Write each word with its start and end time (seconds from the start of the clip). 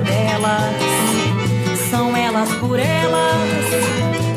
delas. 0.00 0.74
São 1.90 2.16
elas 2.16 2.52
por 2.56 2.78
elas, 2.78 3.66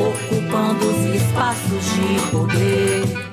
ocupando 0.00 0.86
os 0.86 1.14
espaços 1.14 1.84
de 1.94 2.30
poder. 2.30 3.30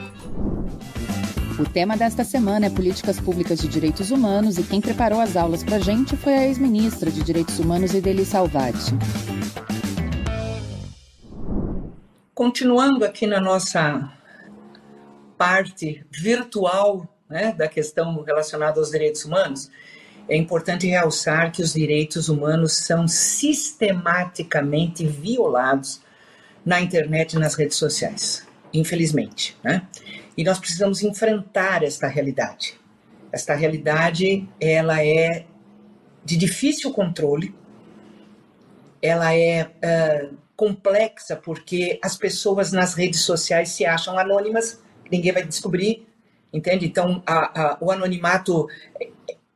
O 1.59 1.65
tema 1.65 1.97
desta 1.97 2.23
semana 2.23 2.67
é 2.67 2.69
Políticas 2.69 3.19
Públicas 3.19 3.59
de 3.59 3.67
Direitos 3.67 4.11
Humanos 4.11 4.59
e 4.59 4.63
quem 4.63 4.79
preparou 4.79 5.19
as 5.19 5.35
aulas 5.35 5.63
para 5.63 5.77
a 5.77 5.79
gente 5.79 6.15
foi 6.15 6.35
a 6.35 6.45
ex-ministra 6.45 7.09
de 7.09 7.23
Direitos 7.23 7.57
Humanos, 7.57 7.95
Ideli 7.95 8.23
Salvati. 8.25 8.93
Continuando 12.33 13.03
aqui 13.03 13.25
na 13.25 13.41
nossa 13.41 14.11
parte 15.35 16.05
virtual 16.11 17.07
né, 17.27 17.53
da 17.53 17.67
questão 17.67 18.21
relacionada 18.23 18.79
aos 18.79 18.91
direitos 18.91 19.25
humanos, 19.25 19.71
é 20.29 20.35
importante 20.35 20.87
realçar 20.87 21.51
que 21.51 21.61
os 21.61 21.73
direitos 21.73 22.27
humanos 22.29 22.73
são 22.73 23.07
sistematicamente 23.07 25.05
violados 25.05 26.01
na 26.65 26.81
internet 26.81 27.33
e 27.33 27.39
nas 27.39 27.55
redes 27.55 27.77
sociais, 27.77 28.45
infelizmente. 28.73 29.57
Né? 29.63 29.87
E 30.37 30.43
nós 30.43 30.59
precisamos 30.59 31.01
enfrentar 31.01 31.83
esta 31.83 32.07
realidade. 32.07 32.75
Esta 33.31 33.55
realidade 33.55 34.47
ela 34.59 35.03
é 35.03 35.45
de 36.25 36.35
difícil 36.35 36.91
controle, 36.91 37.55
ela 39.01 39.33
é 39.33 39.63
uh, 39.63 40.37
complexa 40.55 41.35
porque 41.37 41.99
as 42.03 42.17
pessoas 42.17 42.71
nas 42.73 42.93
redes 42.95 43.21
sociais 43.21 43.69
se 43.69 43.85
acham 43.85 44.19
anônimas, 44.19 44.83
ninguém 45.09 45.31
vai 45.31 45.45
descobrir, 45.45 46.05
entende? 46.51 46.85
Então, 46.85 47.21
a, 47.25 47.61
a, 47.61 47.77
o 47.79 47.91
anonimato 47.91 48.67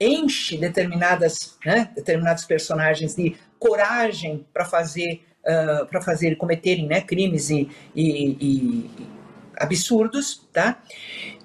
enche 0.02 0.58
determinadas, 0.58 1.58
né, 1.64 1.90
determinados 1.96 2.44
personagens 2.44 3.16
de 3.16 3.36
coragem 3.60 4.46
para 4.52 4.66
fazer 4.66 5.24
uh, 5.42 5.86
para 5.86 6.02
fazer 6.02 6.36
cometerem 6.36 6.88
né, 6.88 7.02
crimes 7.02 7.52
e, 7.52 7.70
e, 7.96 8.38
e, 8.42 8.90
absurdos, 9.58 10.48
tá? 10.52 10.82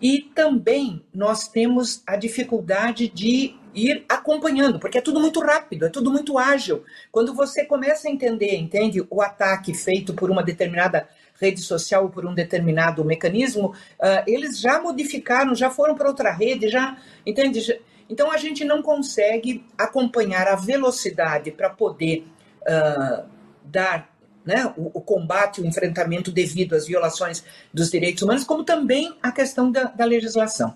E 0.00 0.22
também 0.34 1.02
nós 1.12 1.48
temos 1.48 2.02
a 2.06 2.16
dificuldade 2.16 3.08
de 3.08 3.54
ir 3.74 4.06
acompanhando, 4.08 4.80
porque 4.80 4.96
é 4.96 5.02
tudo 5.02 5.20
muito 5.20 5.38
rápido, 5.40 5.84
é 5.84 5.90
tudo 5.90 6.10
muito 6.10 6.38
ágil. 6.38 6.82
Quando 7.12 7.34
você 7.34 7.64
começa 7.64 8.08
a 8.08 8.10
entender, 8.10 8.56
entende, 8.56 9.06
o 9.10 9.20
ataque 9.20 9.74
feito 9.74 10.14
por 10.14 10.30
uma 10.30 10.42
determinada 10.42 11.06
rede 11.38 11.60
social 11.60 12.08
por 12.08 12.24
um 12.24 12.32
determinado 12.32 13.04
mecanismo, 13.04 13.68
uh, 13.68 14.22
eles 14.26 14.58
já 14.58 14.80
modificaram, 14.80 15.54
já 15.54 15.68
foram 15.68 15.94
para 15.94 16.08
outra 16.08 16.32
rede, 16.32 16.70
já 16.70 16.96
entende? 17.26 17.78
Então 18.08 18.30
a 18.30 18.36
gente 18.36 18.64
não 18.64 18.82
consegue 18.82 19.64
acompanhar 19.76 20.46
a 20.48 20.56
velocidade 20.56 21.50
para 21.50 21.70
poder 21.70 22.26
uh, 22.62 23.24
dar 23.64 24.16
né, 24.46 24.72
o, 24.76 24.92
o, 24.94 25.00
combate, 25.00 25.60
o 25.60 25.66
enfrentamento 25.66 26.30
devido 26.30 26.74
às 26.74 26.86
violações 26.86 27.44
dos 27.74 27.90
direitos 27.90 28.22
humanos, 28.22 28.44
como 28.44 28.62
também 28.62 29.16
a 29.20 29.32
questão 29.32 29.72
da, 29.72 29.84
da 29.84 30.04
legislação. 30.04 30.74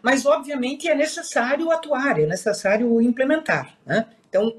Mas, 0.00 0.24
obviamente, 0.24 0.88
é 0.88 0.94
necessário 0.94 1.70
atuar, 1.72 2.20
é 2.20 2.26
necessário 2.26 3.00
implementar. 3.00 3.76
Né? 3.84 4.06
Então, 4.28 4.54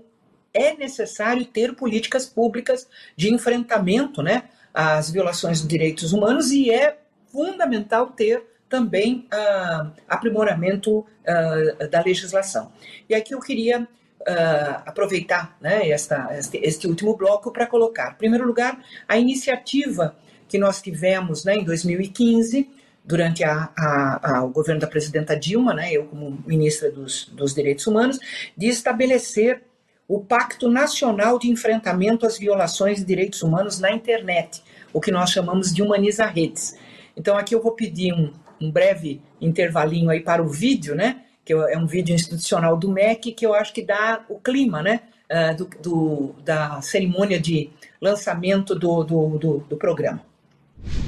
é 0.54 0.76
necessário 0.76 1.46
ter 1.46 1.74
políticas 1.74 2.26
públicas 2.26 2.86
de 3.16 3.34
enfrentamento 3.34 4.22
né, 4.22 4.44
às 4.74 5.10
violações 5.10 5.60
dos 5.60 5.70
direitos 5.70 6.12
humanos 6.12 6.52
e 6.52 6.70
é 6.70 6.98
fundamental 7.32 8.08
ter 8.08 8.44
também 8.70 9.28
uh, 9.34 9.92
aprimoramento 10.08 11.00
uh, 11.00 11.90
da 11.90 12.02
legislação. 12.02 12.72
E 13.10 13.16
aqui 13.16 13.34
eu 13.34 13.40
queria 13.40 13.82
uh, 13.82 14.84
aproveitar 14.86 15.58
né, 15.60 15.90
esta, 15.90 16.30
este, 16.38 16.58
este 16.58 16.88
último 16.88 17.18
bloco 17.18 17.52
para 17.52 17.66
colocar, 17.66 18.12
em 18.12 18.16
primeiro 18.16 18.46
lugar, 18.46 18.80
a 19.08 19.18
iniciativa 19.18 20.16
que 20.48 20.58
nós 20.58 20.82
tivemos 20.82 21.44
né, 21.44 21.56
em 21.56 21.64
2015, 21.64 22.70
durante 23.04 23.44
a, 23.44 23.70
a, 23.76 24.38
a, 24.38 24.44
o 24.44 24.50
governo 24.50 24.82
da 24.82 24.88
presidenta 24.88 25.36
Dilma, 25.36 25.74
né, 25.74 25.92
eu 25.92 26.06
como 26.06 26.38
ministra 26.46 26.92
dos, 26.92 27.26
dos 27.34 27.56
Direitos 27.56 27.88
Humanos, 27.88 28.20
de 28.56 28.68
estabelecer 28.68 29.64
o 30.08 30.20
Pacto 30.20 30.70
Nacional 30.70 31.38
de 31.38 31.50
Enfrentamento 31.50 32.26
às 32.26 32.38
Violações 32.38 32.98
de 32.98 33.06
Direitos 33.06 33.42
Humanos 33.42 33.80
na 33.80 33.92
Internet, 33.92 34.64
o 34.92 35.00
que 35.00 35.12
nós 35.12 35.30
chamamos 35.30 35.74
de 35.74 35.82
Humaniza 35.82 36.26
Redes. 36.26 36.76
Então 37.16 37.38
aqui 37.38 37.54
eu 37.54 37.62
vou 37.62 37.74
pedir 37.74 38.14
um, 38.14 38.34
um 38.60 38.72
breve 38.72 39.22
intervalinho 39.40 40.10
aí 40.10 40.20
para 40.20 40.44
o 40.44 40.48
vídeo, 40.48 40.96
né? 40.96 41.22
Que 41.44 41.54
é 41.54 41.78
um 41.78 41.88
vídeo 41.88 42.14
institucional 42.14 42.78
do 42.78 42.90
MEC 42.90 43.32
que 43.32 43.46
eu 43.46 43.54
acho 43.54 43.74
que 43.74 43.82
dá 43.82 44.24
o 44.30 44.40
clima, 44.40 44.82
né? 44.82 45.02
Uh, 45.32 45.56
do, 45.56 45.70
do, 45.82 46.36
da 46.44 46.82
cerimônia 46.82 47.40
de 47.40 47.70
lançamento 48.02 48.74
do, 48.74 49.04
do, 49.04 49.38
do, 49.38 49.58
do 49.70 49.78
programa. 49.78 50.24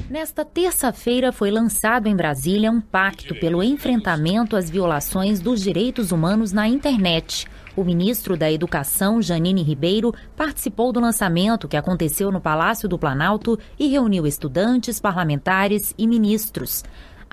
Nesta 0.09 0.43
terça-feira 0.43 1.31
foi 1.31 1.49
lançado 1.49 2.07
em 2.07 2.15
Brasília 2.15 2.69
um 2.69 2.81
pacto 2.81 3.33
pelo 3.39 3.63
enfrentamento 3.63 4.57
às 4.57 4.69
violações 4.69 5.39
dos 5.39 5.61
direitos 5.61 6.11
humanos 6.11 6.51
na 6.51 6.67
internet. 6.67 7.47
O 7.75 7.83
ministro 7.85 8.35
da 8.35 8.51
Educação, 8.51 9.21
Janine 9.21 9.63
Ribeiro, 9.63 10.13
participou 10.35 10.91
do 10.91 10.99
lançamento 10.99 11.69
que 11.69 11.77
aconteceu 11.77 12.29
no 12.29 12.41
Palácio 12.41 12.89
do 12.89 12.99
Planalto 12.99 13.57
e 13.79 13.87
reuniu 13.87 14.27
estudantes, 14.27 14.99
parlamentares 14.99 15.93
e 15.97 16.05
ministros. 16.05 16.83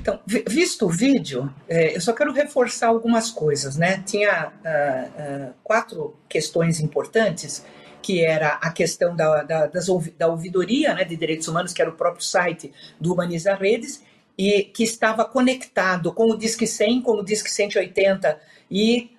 Então, 0.00 0.18
visto 0.26 0.86
o 0.86 0.88
vídeo, 0.88 1.48
é, 1.68 1.94
eu 1.94 2.00
só 2.00 2.12
quero 2.12 2.32
reforçar 2.32 2.88
algumas 2.88 3.30
coisas, 3.30 3.76
né? 3.76 4.02
Tinha 4.04 4.48
uh, 4.48 5.50
uh, 5.50 5.54
quatro 5.62 6.16
questões 6.28 6.80
importantes, 6.80 7.64
que 8.08 8.24
era 8.24 8.54
a 8.62 8.70
questão 8.70 9.14
da, 9.14 9.42
da, 9.42 9.66
das, 9.66 9.86
da 10.16 10.28
ouvidoria 10.28 10.94
né, 10.94 11.04
de 11.04 11.14
direitos 11.14 11.46
humanos, 11.46 11.74
que 11.74 11.82
era 11.82 11.90
o 11.90 11.94
próprio 11.94 12.24
site 12.24 12.72
do 12.98 13.12
Humaniza 13.12 13.54
Redes, 13.54 14.02
e 14.38 14.62
que 14.62 14.82
estava 14.82 15.26
conectado 15.26 16.10
com 16.14 16.30
o 16.30 16.34
Disque 16.34 16.66
100, 16.66 17.02
com 17.02 17.18
o 17.18 17.22
Disque 17.22 17.50
180 17.50 18.40
e 18.70 19.10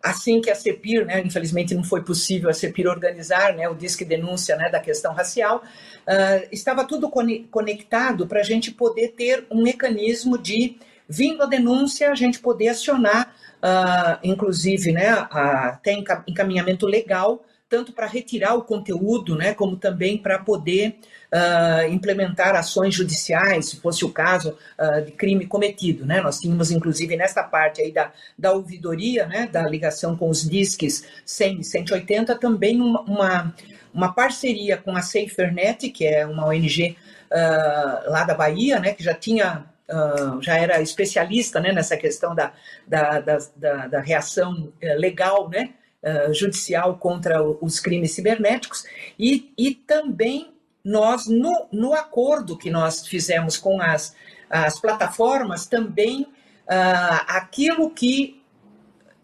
assim 0.00 0.40
que 0.40 0.48
a 0.48 0.54
CEPIR, 0.54 1.06
né, 1.06 1.20
infelizmente 1.22 1.74
não 1.74 1.82
foi 1.82 2.04
possível 2.04 2.48
a 2.48 2.52
CEPIR 2.52 2.86
organizar 2.86 3.52
né, 3.52 3.68
o 3.68 3.74
Disque 3.74 4.04
Denúncia 4.04 4.54
né, 4.54 4.70
da 4.70 4.78
questão 4.78 5.12
racial, 5.12 5.64
uh, 6.06 6.46
estava 6.52 6.84
tudo 6.84 7.10
conectado 7.50 8.28
para 8.28 8.38
a 8.38 8.44
gente 8.44 8.70
poder 8.70 9.08
ter 9.16 9.44
um 9.50 9.60
mecanismo 9.60 10.38
de, 10.38 10.78
vindo 11.08 11.42
a 11.42 11.46
denúncia, 11.46 12.12
a 12.12 12.14
gente 12.14 12.38
poder 12.38 12.68
acionar, 12.68 13.34
uh, 13.56 14.20
inclusive, 14.22 14.92
né, 14.92 15.08
até 15.32 15.94
encaminhamento 16.28 16.86
legal, 16.86 17.44
tanto 17.68 17.92
para 17.92 18.06
retirar 18.06 18.54
o 18.54 18.62
conteúdo, 18.62 19.36
né, 19.36 19.52
como 19.52 19.76
também 19.76 20.16
para 20.16 20.38
poder 20.38 20.98
uh, 21.32 21.90
implementar 21.90 22.54
ações 22.54 22.94
judiciais, 22.94 23.70
se 23.70 23.80
fosse 23.80 24.04
o 24.04 24.12
caso 24.12 24.56
uh, 24.78 25.04
de 25.04 25.10
crime 25.12 25.46
cometido. 25.46 26.06
Né? 26.06 26.20
Nós 26.20 26.38
tínhamos, 26.38 26.70
inclusive, 26.70 27.16
nessa 27.16 27.42
parte 27.42 27.80
aí 27.80 27.90
da, 27.90 28.12
da 28.38 28.52
ouvidoria, 28.52 29.26
né, 29.26 29.48
da 29.50 29.68
ligação 29.68 30.16
com 30.16 30.28
os 30.28 30.48
disques 30.48 31.08
100 31.24 31.60
e 31.60 31.64
180, 31.64 32.38
também 32.38 32.80
uma, 32.80 33.00
uma, 33.00 33.54
uma 33.92 34.12
parceria 34.12 34.76
com 34.76 34.96
a 34.96 35.02
SaferNet, 35.02 35.90
que 35.90 36.06
é 36.06 36.24
uma 36.24 36.46
ONG 36.46 36.90
uh, 36.90 37.34
ah, 37.34 38.04
lá 38.06 38.24
da 38.24 38.34
Bahia, 38.34 38.78
né, 38.78 38.92
que 38.92 39.02
já 39.02 39.14
tinha 39.14 39.64
Uh, 39.88 40.42
já 40.42 40.56
era 40.56 40.82
especialista 40.82 41.60
né, 41.60 41.70
nessa 41.70 41.96
questão 41.96 42.34
da, 42.34 42.52
da, 42.88 43.20
da, 43.20 43.86
da 43.86 44.00
reação 44.00 44.72
uh, 44.82 44.98
legal, 44.98 45.48
né, 45.48 45.74
uh, 46.06 46.32
judicial 46.32 46.96
contra 46.96 47.42
os 47.42 47.80
crimes 47.80 48.12
cibernéticos, 48.12 48.84
e, 49.18 49.52
e 49.58 49.74
também 49.74 50.54
nós, 50.86 51.26
no, 51.26 51.66
no 51.72 51.92
acordo 51.92 52.56
que 52.56 52.70
nós 52.70 53.04
fizemos 53.06 53.56
com 53.56 53.82
as, 53.82 54.14
as 54.48 54.80
plataformas, 54.80 55.66
também 55.66 56.22
uh, 56.22 57.24
aquilo 57.26 57.90
que 57.90 58.40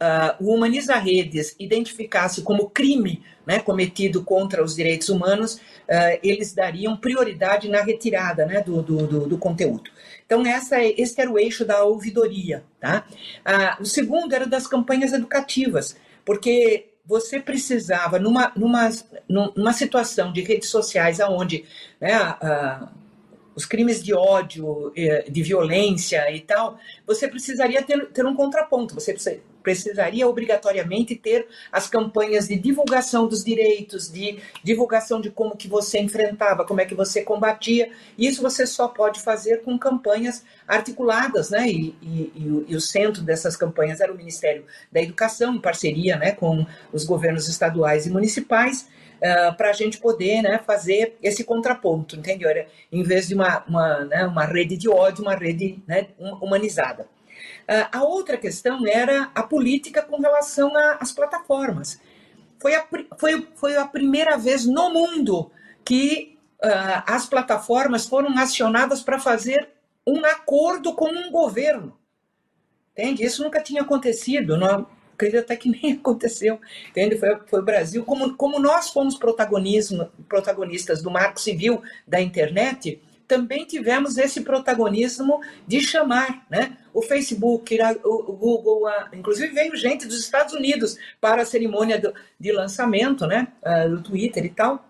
uh, 0.03 0.45
o 0.45 0.55
Humaniza 0.55 0.97
Redes 0.97 1.55
identificasse 1.61 2.43
como 2.43 2.69
crime 2.69 3.23
né, 3.47 3.61
cometido 3.61 4.25
contra 4.25 4.63
os 4.63 4.75
direitos 4.75 5.09
humanos, 5.09 5.55
uh, 5.55 6.19
eles 6.23 6.53
dariam 6.53 6.97
prioridade 6.97 7.69
na 7.69 7.83
retirada 7.83 8.45
né, 8.45 8.61
do, 8.61 8.83
do, 8.83 9.07
do, 9.07 9.29
do, 9.29 9.39
conteúdo. 9.39 9.91
Então, 10.27 10.45
essa, 10.45 10.83
esse 10.83 11.21
era 11.21 11.31
o 11.31 11.39
eixo 11.39 11.65
da 11.65 11.85
ouvidoria. 11.85 12.65
Tá? 12.81 13.05
o 13.79 13.85
segundo 13.85 14.35
era 14.35 14.47
das 14.47 14.67
campanhas 14.67 15.13
educativas, 15.13 15.97
porque 16.25 16.89
você 17.05 17.41
precisava, 17.41 18.19
numa, 18.19 18.53
numa, 18.57 18.89
numa 19.29 19.73
situação 19.73 20.33
de 20.33 20.41
redes 20.41 20.69
sociais 20.69 21.19
onde 21.21 21.65
né, 22.01 22.13
os 23.55 23.67
crimes 23.67 24.03
de 24.03 24.15
ódio, 24.15 24.93
eh, 24.97 25.27
de 25.29 25.43
violência 25.43 26.31
e 26.35 26.41
tal, 26.41 26.79
você 27.07 27.29
precisaria 27.29 27.83
ter, 27.83 28.07
ter 28.07 28.25
um 28.25 28.35
contraponto, 28.35 28.95
você 28.95 29.13
precisaria 29.63 30.27
obrigatoriamente 30.27 31.15
ter 31.15 31.47
as 31.71 31.89
campanhas 31.89 32.49
de 32.49 32.59
divulgação 32.59 33.27
dos 33.27 33.45
direitos, 33.45 34.11
de 34.11 34.39
divulgação 34.63 35.21
de 35.21 35.31
como 35.31 35.57
que 35.57 35.69
você 35.69 36.01
enfrentava, 36.01 36.65
como 36.65 36.81
é 36.81 36.85
que 36.85 36.95
você 36.95 37.23
combatia. 37.23 37.91
Isso 38.19 38.43
você 38.43 38.67
só 38.67 38.89
pode 38.89 39.21
fazer 39.21 39.63
com 39.63 39.79
campanhas 39.79 40.45
articuladas, 40.67 41.51
né? 41.51 41.69
E, 41.69 41.95
e, 42.03 42.33
e, 42.35 42.51
o, 42.51 42.65
e 42.69 42.77
o, 42.77 42.81
centro 42.81 43.23
dessas 43.23 43.57
campanhas 43.57 44.01
era 44.01 44.13
o 44.13 44.17
Ministério 44.17 44.65
da 44.91 45.01
Educação, 45.01 45.55
em 45.55 45.61
parceria 45.61 46.17
né, 46.17 46.33
com 46.33 46.67
os 46.93 47.05
governos 47.05 47.49
estaduais 47.49 48.07
e 48.07 48.11
municipais. 48.11 48.89
Uh, 49.23 49.55
para 49.57 49.71
a 49.71 49.73
gente 49.73 49.99
poder 49.99 50.43
né, 50.43 50.59
fazer 50.67 51.17
esse 51.23 51.45
contraponto, 51.45 52.17
entendeu? 52.17 52.51
Em 52.91 53.05
vez 53.05 53.29
de 53.29 53.37
uma, 53.37 53.63
uma, 53.69 54.05
né, 54.05 54.27
uma 54.27 54.45
rede 54.45 54.77
de 54.77 54.89
ódio, 54.89 55.23
uma 55.23 55.37
rede 55.37 55.81
né, 55.87 56.09
humanizada. 56.41 57.07
Uh, 57.63 57.89
a 57.93 58.05
outra 58.05 58.37
questão 58.37 58.87
era 58.87 59.31
a 59.35 59.43
política 59.43 60.03
com 60.03 60.21
relação 60.21 60.73
às 60.99 61.13
plataformas. 61.13 62.01
Foi 62.61 62.75
a, 62.75 62.87
foi, 63.19 63.49
foi 63.57 63.77
a 63.77 63.87
primeira 63.87 64.37
vez 64.37 64.67
no 64.67 64.91
mundo 64.91 65.51
que 65.85 66.39
uh, 66.63 67.03
as 67.07 67.27
plataformas 67.27 68.07
foram 68.07 68.37
acionadas 68.39 69.03
para 69.03 69.19
fazer 69.19 69.69
um 70.07 70.25
acordo 70.25 70.95
com 70.95 71.09
um 71.09 71.31
governo. 71.31 71.97
Entende? 72.93 73.25
Isso 73.25 73.43
nunca 73.43 73.63
tinha 73.63 73.83
acontecido. 73.83 74.57
Não, 74.57 74.87
acredito 75.15 75.41
até 75.41 75.57
que 75.57 75.69
nem 75.83 75.95
aconteceu. 75.95 76.61
Entende? 76.89 77.19
Foi, 77.19 77.39
foi 77.47 77.61
o 77.61 77.65
Brasil. 77.65 78.05
Como, 78.05 78.37
como 78.37 78.59
nós 78.59 78.91
fomos 78.91 79.17
protagonistas 79.17 81.03
do 81.03 81.11
marco 81.11 81.41
civil 81.41 81.83
da 82.07 82.21
internet, 82.21 83.01
também 83.33 83.65
tivemos 83.65 84.19
esse 84.19 84.43
protagonismo 84.43 85.41
de 85.67 85.81
chamar, 85.81 86.45
né? 86.51 86.77
O 86.93 87.01
Facebook, 87.01 87.79
o 88.05 88.33
Google, 88.35 88.87
a, 88.87 89.09
inclusive 89.15 89.55
veio 89.55 89.75
gente 89.75 90.07
dos 90.07 90.21
Estados 90.21 90.53
Unidos 90.53 90.99
para 91.19 91.41
a 91.41 91.47
cerimônia 91.47 91.99
do, 91.99 92.13
de 92.39 92.53
lançamento, 92.53 93.27
né? 93.27 93.49
Uh, 93.65 93.97
do 93.97 94.03
Twitter 94.03 94.45
e 94.45 94.51
tal, 94.51 94.87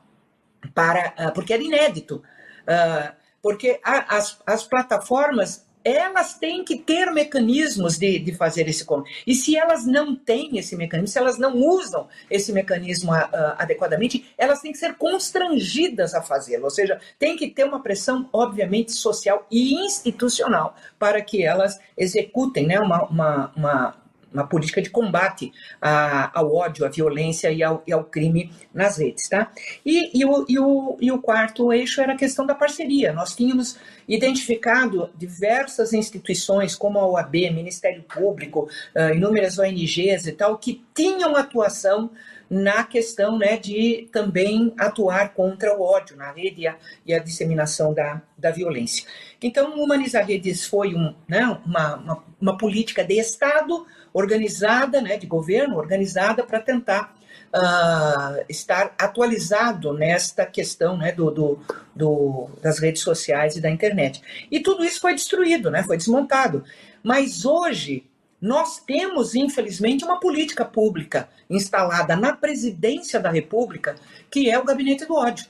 para, 0.75 1.15
uh, 1.17 1.33
porque 1.33 1.53
era 1.53 1.63
inédito. 1.63 2.21
Uh, 2.63 3.15
porque 3.41 3.79
as, 3.85 4.41
as 4.45 4.65
plataformas 4.65 5.65
elas 5.85 6.35
têm 6.35 6.65
que 6.65 6.77
ter 6.77 7.11
mecanismos 7.13 7.99
de, 7.99 8.19
de 8.19 8.33
fazer 8.33 8.69
esse 8.69 8.85
comércio. 8.85 9.23
E 9.27 9.35
se 9.35 9.57
elas 9.57 9.87
não 9.87 10.15
têm 10.15 10.59
esse 10.59 10.77
mecanismo, 10.77 11.09
se 11.09 11.19
elas 11.19 11.39
não 11.39 11.57
usam 11.57 12.09
esse 12.31 12.53
mecanismo 12.53 13.13
uh, 13.13 13.29
adequadamente, 13.59 14.33
elas 14.37 14.61
têm 14.61 14.73
que 14.73 14.79
ser 14.79 14.95
constrangidas 14.95 16.15
a 16.15 16.23
fazê-lo. 16.23 16.65
Ou 16.65 16.71
seja, 16.71 17.01
tem 17.19 17.37
que 17.37 17.49
ter 17.49 17.65
uma 17.65 17.83
pressão, 17.83 18.29
obviamente, 18.33 18.93
social 18.93 19.47
e 19.51 19.75
institucional 19.75 20.77
para 20.99 21.21
que 21.21 21.45
elas 21.45 21.79
executem 21.97 22.67
né, 22.67 22.79
uma, 22.79 23.05
uma, 23.09 23.53
uma 23.57 24.02
uma 24.33 24.47
política 24.47 24.81
de 24.81 24.91
combate 24.91 25.53
a, 25.81 26.39
ao 26.39 26.55
ódio, 26.55 26.85
à 26.85 26.89
violência 26.89 27.51
e 27.51 27.63
ao, 27.63 27.83
e 27.87 27.93
ao 27.93 28.05
crime 28.05 28.53
nas 28.73 28.99
redes. 28.99 29.29
Tá? 29.29 29.51
E, 29.85 30.19
e, 30.19 30.25
o, 30.25 30.47
e, 30.49 30.59
o, 30.59 30.97
e 31.01 31.13
o 31.13 31.21
quarto 31.21 31.73
eixo 31.73 32.01
era 32.01 32.13
a 32.13 32.17
questão 32.17 32.47
da 32.47 32.55
parceria. 32.55 33.13
Nós 33.13 33.35
tínhamos 33.35 33.79
identificado 34.09 35.11
diversas 35.17 35.93
instituições, 35.93 36.75
como 36.75 36.99
a 36.99 37.07
OAB, 37.07 37.35
Ministério 37.53 38.03
Público, 38.03 38.69
uh, 38.95 39.15
inúmeras 39.15 39.59
ONGs 39.59 40.27
e 40.27 40.33
tal, 40.33 40.59
que 40.59 40.85
tinham 40.95 41.37
atuação 41.37 42.11
na 42.53 42.85
questão 42.85 43.39
né, 43.39 43.57
de 43.57 44.11
também 44.13 44.75
atuar 44.77 45.33
contra 45.33 45.75
o 45.75 45.81
ódio 45.81 46.19
na 46.19 46.31
rede 46.33 46.61
e 46.61 46.67
a, 46.69 46.77
e 47.07 47.15
a 47.15 47.19
disseminação 47.19 47.95
da, 47.95 48.21
da 48.37 48.51
violência. 48.51 49.07
Então, 49.41 49.73
Humanizar 49.83 50.27
Redes 50.27 50.67
foi 50.67 50.95
um, 50.95 51.15
né, 51.27 51.47
uma, 51.65 51.97
uma, 51.97 52.25
uma, 52.39 52.59
política 52.59 53.03
de 53.03 53.19
Estado 53.19 53.87
organizada, 54.13 55.01
né, 55.01 55.17
de 55.17 55.27
governo 55.27 55.77
organizada 55.77 56.43
para 56.43 56.61
tentar 56.61 57.15
uh, 57.55 58.45
estar 58.49 58.95
atualizado 58.99 59.93
nesta 59.93 60.47
questão 60.47 60.97
né, 60.97 61.13
do, 61.13 61.31
do, 61.31 61.59
do, 61.95 62.51
das 62.61 62.79
redes 62.79 63.03
sociais 63.03 63.57
e 63.57 63.61
da 63.61 63.71
internet. 63.71 64.23
E 64.51 64.61
tudo 64.61 64.85
isso 64.85 65.01
foi 65.01 65.15
destruído, 65.15 65.71
né, 65.71 65.83
foi 65.83 65.97
desmontado. 65.97 66.65
Mas 67.03 67.45
hoje 67.45 68.05
nós 68.41 68.81
temos, 68.81 69.37
infelizmente, 69.37 70.05
uma 70.05 70.19
política 70.19 70.65
pública 70.65 71.29
instalada 71.49 72.17
na 72.17 72.35
presidência 72.35 73.21
da 73.21 73.31
República, 73.31 73.95
que 74.29 74.51
é 74.51 74.59
o 74.59 74.65
gabinete 74.65 75.07
do 75.07 75.15
ódio, 75.15 75.47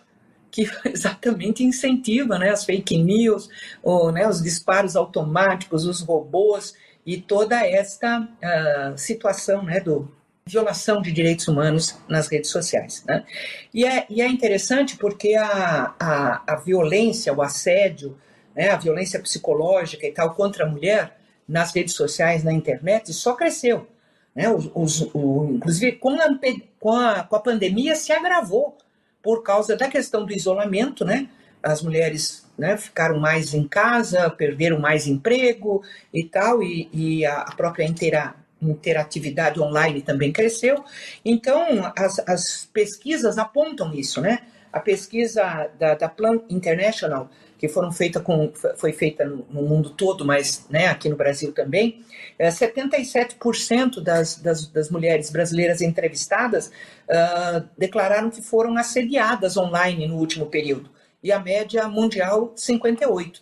que 0.51 0.69
exatamente 0.85 1.65
incentiva 1.65 2.39
né, 2.39 2.51
as 2.51 2.65
fake 2.65 2.99
news, 2.99 3.49
ou, 3.83 4.13
né, 4.13 4.29
os 4.29 4.43
disparos 4.43 4.95
automáticos, 4.95 5.87
os 5.87 6.03
robôs 6.03 6.75
e 7.05 7.17
toda 7.21 7.67
esta 7.67 8.21
uh, 8.21 8.97
situação 8.97 9.63
né, 9.63 9.81
do 9.81 10.11
violação 10.45 11.01
de 11.01 11.13
direitos 11.13 11.47
humanos 11.47 11.97
nas 12.09 12.29
redes 12.29 12.51
sociais. 12.51 13.05
Né? 13.07 13.25
E, 13.73 13.85
é, 13.85 14.07
e 14.11 14.21
é 14.21 14.29
interessante 14.29 14.97
porque 14.97 15.35
a, 15.35 15.95
a, 15.99 16.43
a 16.47 16.57
violência, 16.57 17.33
o 17.33 17.43
assédio, 17.43 18.19
né, 18.55 18.71
a 18.71 18.77
violência 18.77 19.21
psicológica 19.21 20.07
e 20.07 20.13
tal 20.13 20.35
contra 20.35 20.65
a 20.65 20.69
mulher 20.69 21.17
nas 21.47 21.73
redes 21.75 21.95
sociais, 21.95 22.43
na 22.43 22.53
internet, 22.53 23.13
só 23.13 23.35
cresceu. 23.35 23.87
Né? 24.35 24.49
Os, 24.49 24.71
os, 24.75 25.11
o, 25.15 25.51
inclusive, 25.53 25.93
com 25.93 26.11
a, 26.11 26.39
com, 26.81 26.93
a, 26.93 27.23
com 27.25 27.37
a 27.37 27.41
pandemia, 27.41 27.95
se 27.95 28.13
agravou 28.13 28.77
por 29.23 29.43
causa 29.43 29.77
da 29.77 29.89
questão 29.89 30.25
do 30.25 30.33
isolamento, 30.33 31.05
né? 31.05 31.29
As 31.63 31.81
mulheres 31.81 32.45
né, 32.63 32.77
ficaram 32.77 33.19
mais 33.19 33.53
em 33.53 33.67
casa, 33.67 34.31
perderam 34.31 34.79
mais 34.79 35.09
emprego 35.09 35.83
e 36.15 36.23
tal, 36.23 36.63
e, 36.63 36.89
e 36.93 37.27
a 37.27 37.45
própria 37.57 37.85
intera, 37.85 38.37
interatividade 38.63 39.61
online 39.61 40.01
também 40.01 40.33
cresceu. 40.33 40.85
Então, 41.25 41.93
as, 41.97 42.21
as 42.21 42.71
pesquisas 42.73 43.37
apontam 43.37 43.93
isso, 43.93 44.21
né? 44.21 44.39
A 44.73 44.79
pesquisa 44.79 45.69
da, 45.77 45.95
da 45.95 46.09
Plan 46.09 46.41
International 46.49 47.29
que 47.59 47.69
foram 47.69 47.93
feitas 47.93 48.21
com, 48.25 48.53
foi 48.77 48.93
feita 48.93 49.25
no 49.25 49.63
mundo 49.63 49.91
todo, 49.91 50.25
mas 50.25 50.67
né, 50.69 50.89
aqui 50.89 51.09
no 51.09 51.15
Brasil 51.15 51.53
também, 51.53 52.05
é, 52.37 52.49
77% 52.49 54.03
das, 54.03 54.35
das, 54.37 54.67
das, 54.67 54.91
mulheres 54.91 55.31
brasileiras 55.31 55.81
entrevistadas 55.81 56.73
uh, 57.09 57.65
declararam 57.79 58.31
que 58.31 58.43
foram 58.43 58.77
assediadas 58.77 59.57
online 59.57 60.09
no 60.09 60.17
último 60.17 60.47
período, 60.47 60.91
e 61.23 61.31
a 61.31 61.39
média 61.39 61.89
mundial, 61.89 62.53
58%. 62.57 63.41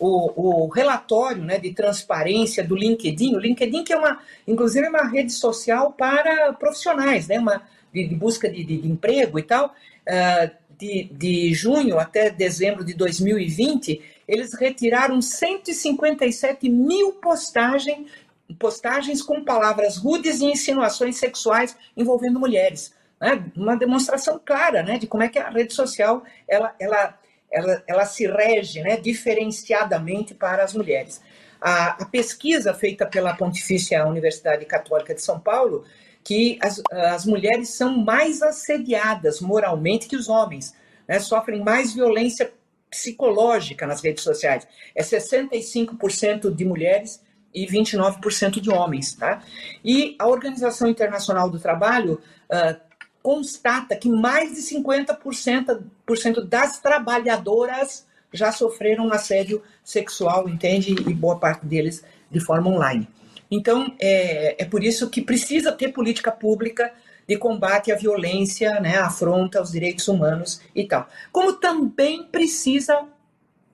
O, 0.00 0.64
o, 0.64 0.68
relatório 0.68 1.42
né, 1.42 1.58
de 1.58 1.72
transparência 1.74 2.62
do 2.62 2.76
LinkedIn, 2.76 3.34
o 3.34 3.40
LinkedIn 3.40 3.82
que 3.82 3.92
é 3.92 3.96
uma, 3.96 4.20
inclusive 4.46 4.86
é 4.86 4.88
uma 4.88 5.08
rede 5.08 5.32
social 5.32 5.92
para 5.92 6.52
profissionais, 6.52 7.26
né, 7.26 7.36
uma, 7.40 7.62
de, 7.92 8.06
de 8.06 8.14
busca 8.14 8.48
de, 8.48 8.62
de, 8.62 8.86
emprego 8.86 9.40
e 9.40 9.42
tal, 9.42 9.74
uh, 10.06 10.50
de, 10.78 11.04
de 11.12 11.52
junho 11.52 11.98
até 11.98 12.30
dezembro 12.30 12.84
de 12.84 12.94
2020, 12.94 14.00
eles 14.28 14.54
retiraram 14.54 15.20
157 15.20 16.68
mil 16.68 17.14
postagens, 17.14 18.06
postagens 18.58 19.20
com 19.20 19.42
palavras 19.42 19.96
rudes 19.96 20.40
e 20.40 20.44
insinuações 20.44 21.16
sexuais 21.16 21.76
envolvendo 21.96 22.38
mulheres. 22.38 22.94
Né? 23.20 23.44
Uma 23.56 23.76
demonstração 23.76 24.40
clara 24.44 24.82
né, 24.82 24.98
de 24.98 25.06
como 25.06 25.22
é 25.22 25.28
que 25.28 25.38
a 25.38 25.50
rede 25.50 25.74
social 25.74 26.22
ela, 26.46 26.74
ela, 26.78 27.17
ela, 27.50 27.82
ela 27.86 28.04
se 28.04 28.26
rege 28.26 28.82
né, 28.82 28.96
diferenciadamente 28.96 30.34
para 30.34 30.62
as 30.62 30.74
mulheres. 30.74 31.20
A, 31.60 32.02
a 32.02 32.04
pesquisa 32.04 32.72
feita 32.72 33.06
pela 33.06 33.34
Pontifícia 33.34 34.06
Universidade 34.06 34.64
Católica 34.64 35.14
de 35.14 35.22
São 35.22 35.40
Paulo 35.40 35.84
que 36.22 36.58
as, 36.60 36.82
as 36.92 37.24
mulheres 37.24 37.70
são 37.70 37.96
mais 37.96 38.42
assediadas 38.42 39.40
moralmente 39.40 40.06
que 40.06 40.16
os 40.16 40.28
homens, 40.28 40.74
né? 41.08 41.18
sofrem 41.18 41.64
mais 41.64 41.94
violência 41.94 42.52
psicológica 42.90 43.86
nas 43.86 44.02
redes 44.02 44.24
sociais. 44.24 44.66
É 44.94 45.02
65% 45.02 46.54
de 46.54 46.64
mulheres 46.64 47.22
e 47.54 47.66
29% 47.66 48.60
de 48.60 48.70
homens. 48.70 49.14
Tá? 49.14 49.42
E 49.84 50.16
a 50.18 50.26
Organização 50.26 50.88
Internacional 50.88 51.48
do 51.50 51.58
Trabalho 51.58 52.20
uh, 52.50 52.87
constata 53.28 53.94
que 53.94 54.08
mais 54.08 54.54
de 54.54 54.62
50% 54.62 56.48
das 56.48 56.78
trabalhadoras 56.80 58.06
já 58.32 58.50
sofreram 58.50 59.12
assédio 59.12 59.62
sexual, 59.84 60.48
entende? 60.48 60.92
E 60.92 61.12
boa 61.12 61.38
parte 61.38 61.66
deles 61.66 62.02
de 62.30 62.40
forma 62.40 62.70
online. 62.70 63.06
Então, 63.50 63.94
é, 64.00 64.62
é 64.62 64.64
por 64.64 64.82
isso 64.82 65.10
que 65.10 65.20
precisa 65.20 65.70
ter 65.72 65.92
política 65.92 66.32
pública 66.32 66.90
de 67.28 67.36
combate 67.36 67.92
à 67.92 67.96
violência, 67.96 68.80
né, 68.80 68.96
afronta 68.96 69.58
aos 69.58 69.72
direitos 69.72 70.08
humanos 70.08 70.62
e 70.74 70.84
tal. 70.84 71.06
Como 71.30 71.52
também 71.52 72.22
precisa, 72.22 73.04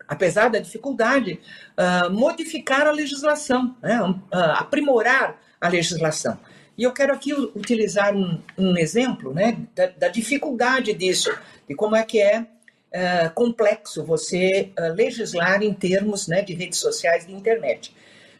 apesar 0.08 0.50
da 0.50 0.58
dificuldade, 0.58 1.38
uh, 1.78 2.10
modificar 2.10 2.88
a 2.88 2.90
legislação, 2.90 3.76
né, 3.80 4.02
uh, 4.02 4.18
aprimorar 4.32 5.40
a 5.60 5.68
legislação. 5.68 6.36
E 6.76 6.82
eu 6.82 6.92
quero 6.92 7.12
aqui 7.12 7.32
utilizar 7.32 8.14
um, 8.14 8.40
um 8.58 8.76
exemplo 8.76 9.32
né, 9.32 9.56
da, 9.74 9.86
da, 9.86 10.08
dificuldade 10.08 10.92
disso, 10.92 11.30
de 11.68 11.74
como 11.74 11.94
é 11.94 12.02
que 12.02 12.20
é 12.20 12.40
uh, 12.40 13.32
complexo 13.34 14.04
você 14.04 14.70
legislar 14.94 15.62
em 15.62 15.72
termos 15.72 16.26
né, 16.26 16.42
de 16.42 16.52
redes 16.52 16.80
sociais 16.80 17.26
e 17.28 17.32
internet. 17.32 17.94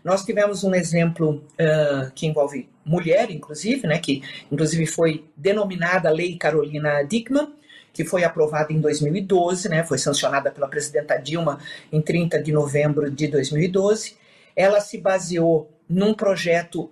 Nós 0.05 0.23
tivemos 0.23 0.63
um 0.63 0.75
exemplo 0.75 1.43
uh, 1.53 2.11
que 2.15 2.27
envolve 2.27 2.69
mulher, 2.85 3.31
inclusive, 3.31 3.87
né, 3.87 3.99
que 3.99 4.23
inclusive 4.53 4.85
foi 4.85 5.25
denominada 5.35 6.11
Lei 6.11 6.37
Carolina 6.37 7.03
Dickmann, 7.03 7.55
que 7.91 8.05
foi 8.05 8.25
aprovada 8.25 8.73
em 8.73 8.81
2012, 8.81 9.69
né, 9.71 9.83
foi 9.83 9.97
sancionada 9.97 10.51
pela 10.51 10.69
presidenta 10.69 11.17
Dilma 11.17 11.59
em 11.91 12.03
30 12.03 12.43
de 12.43 12.53
novembro 12.53 13.11
de 13.11 13.29
2012. 13.29 14.17
Ela 14.55 14.81
se 14.81 14.99
baseou 14.99 15.71
num 15.89 16.13
projeto 16.13 16.91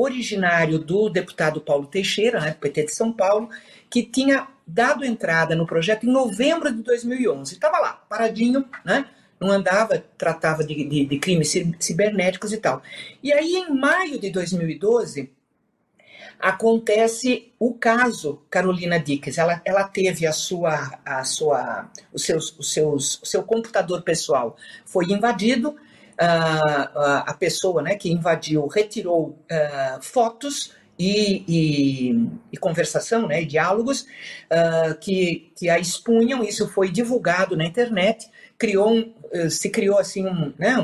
originário 0.00 0.78
do 0.78 1.08
deputado 1.08 1.60
Paulo 1.60 1.86
Teixeira, 1.86 2.40
né, 2.40 2.50
do 2.50 2.56
PT 2.56 2.84
de 2.86 2.94
São 2.94 3.12
Paulo, 3.12 3.48
que 3.88 4.02
tinha 4.02 4.48
dado 4.66 5.04
entrada 5.04 5.54
no 5.54 5.66
projeto 5.66 6.06
em 6.06 6.10
novembro 6.12 6.72
de 6.72 6.82
2011. 6.82 7.54
Estava 7.54 7.78
lá, 7.78 7.92
paradinho, 8.08 8.64
né? 8.84 9.06
não 9.40 9.50
andava, 9.50 10.02
tratava 10.16 10.64
de, 10.64 10.84
de, 10.84 11.04
de, 11.04 11.18
crimes 11.18 11.54
cibernéticos 11.78 12.52
e 12.52 12.58
tal. 12.58 12.82
E 13.22 13.32
aí, 13.32 13.54
em 13.56 13.74
maio 13.74 14.18
de 14.18 14.30
2012, 14.30 15.30
acontece 16.38 17.52
o 17.58 17.74
caso 17.74 18.42
Carolina 18.50 18.98
Dickens. 18.98 19.38
Ela, 19.38 19.60
ela 19.64 19.84
teve 19.84 20.26
a 20.26 20.32
sua, 20.32 20.98
a 21.04 21.24
sua, 21.24 21.90
os 22.12 22.22
seus, 22.22 22.58
os 22.58 22.72
seus, 22.72 23.22
o 23.22 23.26
seu 23.26 23.42
computador 23.42 24.02
pessoal 24.02 24.56
foi 24.84 25.06
invadido. 25.06 25.76
Uh, 26.18 26.98
a 27.26 27.34
pessoa 27.38 27.82
né, 27.82 27.94
que 27.94 28.10
invadiu 28.10 28.66
retirou 28.66 29.38
uh, 29.50 30.02
fotos 30.02 30.72
e, 30.98 31.44
e, 31.46 32.30
e, 32.50 32.56
conversação, 32.56 33.26
né, 33.26 33.44
diálogos 33.44 34.06
uh, 34.50 34.98
que, 34.98 35.52
que 35.54 35.68
a 35.68 35.78
expunham. 35.78 36.42
Isso 36.42 36.66
foi 36.68 36.90
divulgado 36.90 37.54
na 37.54 37.66
internet 37.66 38.30
criou 38.58 38.90
um, 38.90 39.14
eh, 39.32 39.50
se 39.50 39.70
criou 39.70 39.98
assim 39.98 40.26
um, 40.26 40.52
né, 40.58 40.76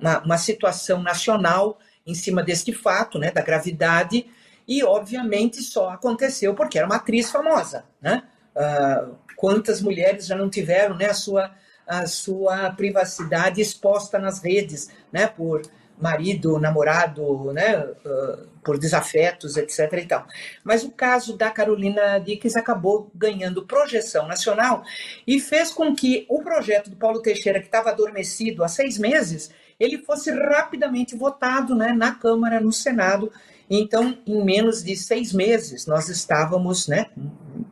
uma, 0.00 0.18
uma 0.20 0.38
situação 0.38 1.02
nacional 1.02 1.78
em 2.06 2.14
cima 2.14 2.42
deste 2.42 2.72
fato, 2.72 3.18
né, 3.18 3.30
da 3.30 3.42
gravidade, 3.42 4.26
e 4.66 4.82
obviamente 4.82 5.62
só 5.62 5.90
aconteceu 5.90 6.54
porque 6.54 6.78
era 6.78 6.86
uma 6.86 6.96
atriz 6.96 7.30
famosa, 7.30 7.84
né? 8.00 8.22
Uh, 8.54 9.16
quantas 9.36 9.80
mulheres 9.80 10.26
já 10.26 10.36
não 10.36 10.48
tiveram, 10.48 10.96
né, 10.96 11.06
a 11.06 11.14
sua 11.14 11.52
a 11.92 12.06
sua 12.06 12.70
privacidade 12.70 13.60
exposta 13.60 14.18
nas 14.18 14.42
redes, 14.42 14.88
né, 15.12 15.26
por 15.26 15.60
marido, 16.00 16.58
namorado, 16.58 17.52
né, 17.52 17.84
uh, 17.84 18.48
por 18.64 18.78
desafetos, 18.78 19.58
etc. 19.58 19.92
E 19.92 20.06
tal. 20.06 20.26
Mas 20.64 20.84
o 20.84 20.90
caso 20.90 21.36
da 21.36 21.50
Carolina 21.50 22.18
Dickens 22.18 22.56
acabou 22.56 23.10
ganhando 23.14 23.66
projeção 23.66 24.26
nacional 24.26 24.82
e 25.26 25.38
fez 25.38 25.70
com 25.70 25.94
que 25.94 26.24
o 26.30 26.42
projeto 26.42 26.88
do 26.88 26.96
Paulo 26.96 27.20
Teixeira, 27.20 27.60
que 27.60 27.66
estava 27.66 27.90
adormecido 27.90 28.64
há 28.64 28.68
seis 28.68 28.96
meses, 28.96 29.50
ele 29.78 29.98
fosse 29.98 30.30
rapidamente 30.30 31.14
votado 31.14 31.74
né, 31.74 31.92
na 31.92 32.14
Câmara, 32.14 32.58
no 32.58 32.72
Senado, 32.72 33.30
Então, 33.68 34.18
em 34.26 34.44
menos 34.44 34.82
de 34.82 34.96
seis 34.96 35.32
meses, 35.32 35.86
nós 35.86 36.08
estávamos, 36.08 36.88
né, 36.88 37.06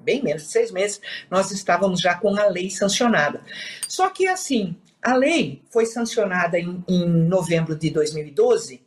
bem 0.02 0.22
menos 0.22 0.44
de 0.44 0.48
seis 0.48 0.70
meses, 0.70 1.00
nós 1.30 1.50
estávamos 1.50 2.00
já 2.00 2.14
com 2.14 2.34
a 2.36 2.46
lei 2.46 2.70
sancionada. 2.70 3.42
Só 3.86 4.08
que, 4.08 4.26
assim, 4.26 4.76
a 5.02 5.14
lei 5.14 5.62
foi 5.70 5.86
sancionada 5.86 6.58
em, 6.58 6.82
em 6.88 7.06
novembro 7.06 7.74
de 7.76 7.90
2012 7.90 8.82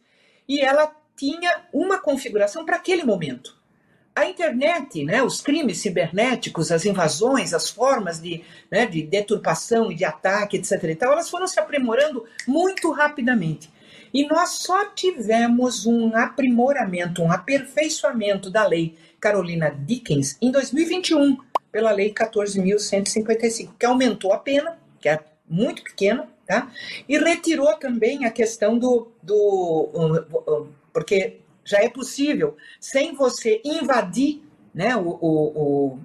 e 0.48 0.62
ela 0.62 0.92
tinha 1.16 1.64
uma 1.72 2.00
configuração 2.00 2.66
para 2.66 2.78
aquele 2.78 3.04
momento. 3.04 3.58
A 4.16 4.28
internet, 4.28 5.04
né, 5.04 5.24
os 5.24 5.42
crimes 5.42 5.80
cibernéticos, 5.80 6.72
as 6.72 6.86
invasões, 6.86 7.52
as 7.52 7.70
formas 7.70 8.22
de, 8.22 8.44
né, 8.70 8.86
de 8.86 9.02
deturpação 9.02 9.92
e 9.92 9.96
de 9.96 10.06
ataque, 10.06 10.58
etc. 10.58 10.84
E 10.84 10.96
tal, 10.96 11.14
elas 11.14 11.30
foram 11.30 11.48
se 11.48 11.60
aprimorando 11.60 12.24
muito 12.48 12.92
rapidamente. 12.92 13.73
E 14.14 14.28
nós 14.28 14.50
só 14.50 14.86
tivemos 14.86 15.86
um 15.86 16.16
aprimoramento, 16.16 17.24
um 17.24 17.32
aperfeiçoamento 17.32 18.50
da 18.50 18.68
lei 18.68 18.96
Carolina 19.20 19.70
Dickens 19.70 20.38
em 20.42 20.52
2021, 20.52 21.38
pela 21.72 21.92
lei 21.92 22.14
14.155, 22.14 23.72
que 23.80 23.86
aumentou 23.86 24.32
a 24.32 24.38
pena, 24.38 24.78
que 25.02 25.10
é 25.10 25.20
muito 25.50 25.84
pequena, 25.84 26.28
tá? 26.46 26.72
e 27.10 27.18
retirou 27.18 27.74
também 27.78 28.26
a 28.26 28.32
questão 28.32 28.78
do. 28.78 29.12
do 29.22 30.70
porque 30.92 31.40
já 31.66 31.80
é 31.80 31.90
possível, 31.90 32.58
sem 32.80 33.16
você 33.16 33.62
invadir 33.64 34.44
né, 34.74 34.96
o, 34.96 35.08
o, 35.08 35.30
o, 35.56 36.00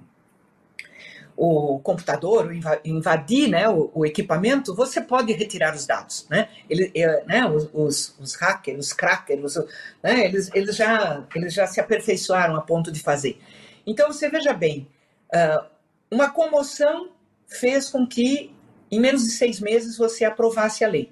o 1.41 1.79
computador, 1.79 2.51
invadir 2.83 3.47
né, 3.47 3.69
o, 3.69 3.89
o, 3.93 4.05
equipamento, 4.05 4.75
você 4.75 4.99
pode 4.99 5.31
retirar 5.31 5.73
os 5.73 5.87
dados. 5.87 6.27
Né? 6.29 6.49
Ele, 6.69 6.91
é, 6.93 7.23
né, 7.25 7.45
os, 7.45 7.69
os, 7.71 8.15
os 8.19 8.35
hackers, 8.35 8.87
os 8.87 8.91
crackers, 8.91 9.55
né, 10.03 10.25
eles, 10.25 10.51
eles, 10.53 10.75
já, 10.75 11.25
eles 11.33 11.53
já 11.53 11.65
se 11.65 11.79
aperfeiçoaram 11.79 12.57
a 12.57 12.61
ponto 12.61 12.91
de 12.91 12.99
fazer. 12.99 13.39
Então, 13.87 14.11
você 14.11 14.27
veja 14.27 14.51
bem, 14.51 14.85
uh, 15.33 15.65
uma 16.11 16.29
comoção 16.29 17.11
fez 17.47 17.89
com 17.89 18.05
que, 18.05 18.53
em 18.91 18.99
menos 18.99 19.23
de 19.23 19.31
seis 19.31 19.61
meses, 19.61 19.97
você 19.97 20.25
aprovasse 20.25 20.83
a 20.83 20.89
lei. 20.89 21.09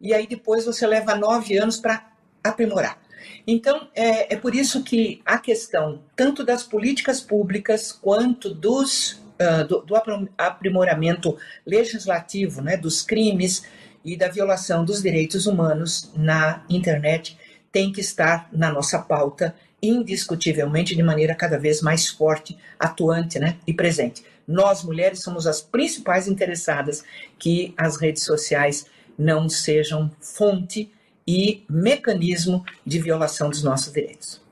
E 0.00 0.12
aí 0.12 0.26
depois 0.26 0.64
você 0.64 0.84
leva 0.84 1.14
nove 1.14 1.56
anos 1.56 1.76
para 1.76 2.10
aprimorar. 2.42 3.00
Então, 3.46 3.88
é, 3.94 4.34
é 4.34 4.36
por 4.36 4.52
isso 4.52 4.82
que 4.82 5.22
a 5.24 5.38
questão 5.38 6.02
tanto 6.16 6.42
das 6.42 6.64
políticas 6.64 7.20
públicas 7.20 7.92
quanto 7.92 8.52
dos, 8.52 9.20
do, 9.66 9.80
do, 9.80 9.94
aprimoramento 10.36 11.36
legislativo, 11.66 12.60
né, 12.60 12.76
dos 12.76 13.02
crimes 13.02 13.64
e 14.04 14.16
da 14.16 14.28
violação 14.28 14.84
dos 14.84 15.02
direitos 15.02 15.46
humanos 15.46 16.10
na 16.16 16.62
internet 16.68 17.38
tem 17.72 17.92
que 17.92 18.00
estar 18.00 18.48
na 18.52 18.70
nossa 18.70 18.98
pauta 18.98 19.54
indiscutivelmente 19.82 20.94
de 20.94 21.02
maneira 21.02 21.34
cada 21.34 21.58
vez 21.58 21.80
mais 21.80 22.08
forte, 22.08 22.58
atuante 22.78 23.38
né, 23.38 23.56
e 23.66 23.72
presente. 23.72 24.22
Nós, 24.46 24.82
mulheres, 24.82 25.22
somos 25.22 25.46
as 25.46 25.62
principais 25.62 26.28
interessadas 26.28 27.02
que 27.38 27.72
as 27.76 27.96
redes 27.96 28.24
sociais 28.24 28.86
não 29.18 29.48
sejam 29.48 30.10
fonte 30.20 30.92
e 31.26 31.62
mecanismo 31.68 32.64
de 32.84 32.98
violação 32.98 33.48
dos 33.48 33.62
nossos 33.62 33.92
direitos. 33.92 34.42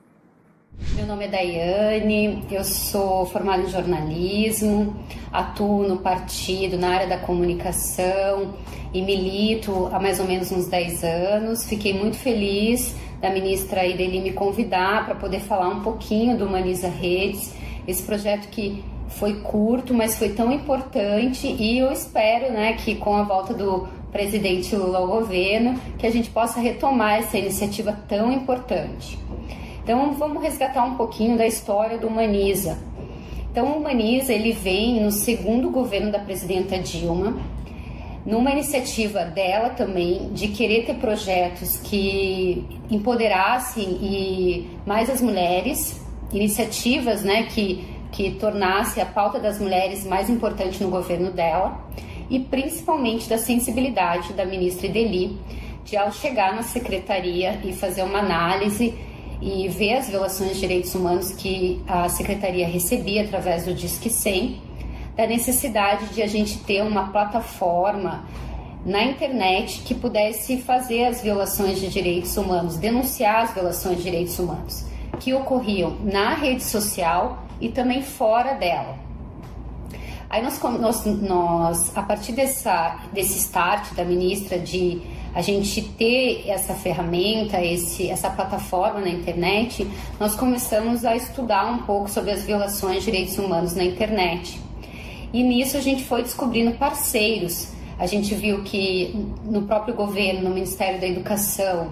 Meu 0.95 1.05
nome 1.05 1.25
é 1.25 1.27
Daiane, 1.27 2.43
eu 2.49 2.63
sou 2.63 3.25
formada 3.25 3.61
em 3.61 3.69
jornalismo, 3.69 4.95
atuo 5.29 5.85
no 5.85 5.97
partido 5.97 6.77
na 6.77 6.91
área 6.91 7.07
da 7.07 7.17
comunicação 7.17 8.53
e 8.93 9.01
milito 9.01 9.89
há 9.91 9.99
mais 9.99 10.21
ou 10.21 10.25
menos 10.25 10.51
uns 10.53 10.67
10 10.67 11.03
anos. 11.03 11.65
Fiquei 11.65 11.93
muito 11.93 12.15
feliz 12.15 12.95
da 13.19 13.29
ministra 13.29 13.85
Ideli 13.85 14.21
me 14.21 14.31
convidar 14.31 15.05
para 15.05 15.15
poder 15.15 15.41
falar 15.41 15.67
um 15.67 15.81
pouquinho 15.81 16.37
do 16.37 16.45
Humaniza 16.45 16.87
Redes, 16.87 17.53
esse 17.85 18.01
projeto 18.03 18.47
que 18.47 18.81
foi 19.09 19.41
curto, 19.41 19.93
mas 19.93 20.17
foi 20.17 20.29
tão 20.29 20.49
importante 20.49 21.45
e 21.47 21.79
eu 21.79 21.91
espero 21.91 22.53
né, 22.53 22.73
que 22.73 22.95
com 22.95 23.15
a 23.15 23.23
volta 23.23 23.53
do 23.53 23.85
presidente 24.13 24.73
Lula 24.75 24.99
ao 24.99 25.07
governo, 25.07 25.77
que 25.97 26.07
a 26.07 26.11
gente 26.11 26.29
possa 26.29 26.59
retomar 26.59 27.19
essa 27.19 27.37
iniciativa 27.37 27.91
tão 28.07 28.31
importante. 28.31 29.19
Então 29.89 30.13
vamos 30.13 30.43
resgatar 30.43 30.83
um 30.83 30.93
pouquinho 30.93 31.35
da 31.35 31.47
história 31.47 31.97
do 31.97 32.05
Humaniza. 32.05 32.77
Então 33.49 33.71
o 33.71 33.77
Humaniza 33.79 34.31
ele 34.31 34.51
vem 34.51 35.01
no 35.01 35.09
segundo 35.09 35.71
governo 35.71 36.11
da 36.11 36.19
presidenta 36.19 36.77
Dilma, 36.77 37.35
numa 38.23 38.51
iniciativa 38.51 39.25
dela 39.25 39.69
também 39.69 40.31
de 40.31 40.49
querer 40.49 40.85
ter 40.85 40.93
projetos 40.97 41.77
que 41.77 42.63
empoderassem 42.91 43.97
e 43.99 44.69
mais 44.85 45.09
as 45.09 45.23
mulheres, 45.23 45.99
iniciativas, 46.31 47.23
né, 47.23 47.47
que 47.49 47.83
que 48.11 48.29
tornasse 48.33 49.01
a 49.01 49.07
pauta 49.07 49.39
das 49.39 49.59
mulheres 49.59 50.05
mais 50.05 50.29
importante 50.29 50.83
no 50.83 50.91
governo 50.91 51.31
dela 51.31 51.83
e 52.29 52.39
principalmente 52.39 53.27
da 53.27 53.39
sensibilidade 53.39 54.33
da 54.33 54.45
ministra 54.45 54.85
Ideli 54.85 55.35
de 55.83 55.97
ao 55.97 56.11
chegar 56.11 56.55
na 56.55 56.61
secretaria 56.61 57.59
e 57.63 57.73
fazer 57.73 58.03
uma 58.03 58.19
análise 58.19 58.93
e 59.41 59.67
ver 59.67 59.95
as 59.97 60.09
violações 60.09 60.53
de 60.53 60.59
direitos 60.59 60.93
humanos 60.93 61.31
que 61.31 61.81
a 61.87 62.09
secretaria 62.09 62.67
recebia 62.67 63.23
através 63.23 63.65
do 63.65 63.73
Disque 63.73 64.09
100, 64.09 64.61
da 65.15 65.25
necessidade 65.27 66.07
de 66.13 66.21
a 66.21 66.27
gente 66.27 66.57
ter 66.59 66.81
uma 66.81 67.09
plataforma 67.09 68.25
na 68.85 69.03
internet 69.03 69.81
que 69.81 69.93
pudesse 69.93 70.61
fazer 70.61 71.05
as 71.05 71.21
violações 71.21 71.79
de 71.79 71.89
direitos 71.89 72.35
humanos, 72.37 72.77
denunciar 72.77 73.43
as 73.43 73.53
violações 73.53 73.97
de 73.97 74.03
direitos 74.03 74.39
humanos 74.39 74.85
que 75.19 75.33
ocorriam 75.33 75.97
na 76.03 76.33
rede 76.33 76.63
social 76.63 77.43
e 77.59 77.69
também 77.69 78.01
fora 78.01 78.53
dela. 78.53 79.08
Aí 80.29 80.43
nós, 80.43 80.61
nós, 80.61 81.05
nós 81.05 81.97
a 81.97 82.03
partir 82.03 82.33
dessa, 82.33 82.99
desse 83.11 83.39
start 83.39 83.93
da 83.93 84.05
ministra 84.05 84.59
de 84.59 85.01
a 85.33 85.41
gente 85.41 85.81
ter 85.81 86.47
essa 86.47 86.73
ferramenta, 86.73 87.59
esse, 87.61 88.09
essa 88.09 88.29
plataforma 88.29 88.99
na 88.99 89.09
internet, 89.09 89.87
nós 90.19 90.35
começamos 90.35 91.03
a 91.03 91.15
estudar 91.15 91.65
um 91.71 91.79
pouco 91.79 92.09
sobre 92.09 92.31
as 92.31 92.43
violações 92.43 92.99
de 92.99 93.05
direitos 93.05 93.37
humanos 93.37 93.75
na 93.75 93.83
internet. 93.83 94.59
E 95.33 95.43
nisso 95.43 95.77
a 95.77 95.81
gente 95.81 96.03
foi 96.03 96.23
descobrindo 96.23 96.71
parceiros. 96.73 97.69
A 97.97 98.05
gente 98.05 98.33
viu 98.33 98.63
que 98.63 99.13
no 99.43 99.63
próprio 99.63 99.93
governo, 99.93 100.49
no 100.49 100.55
Ministério 100.55 100.99
da 100.99 101.07
Educação, 101.07 101.91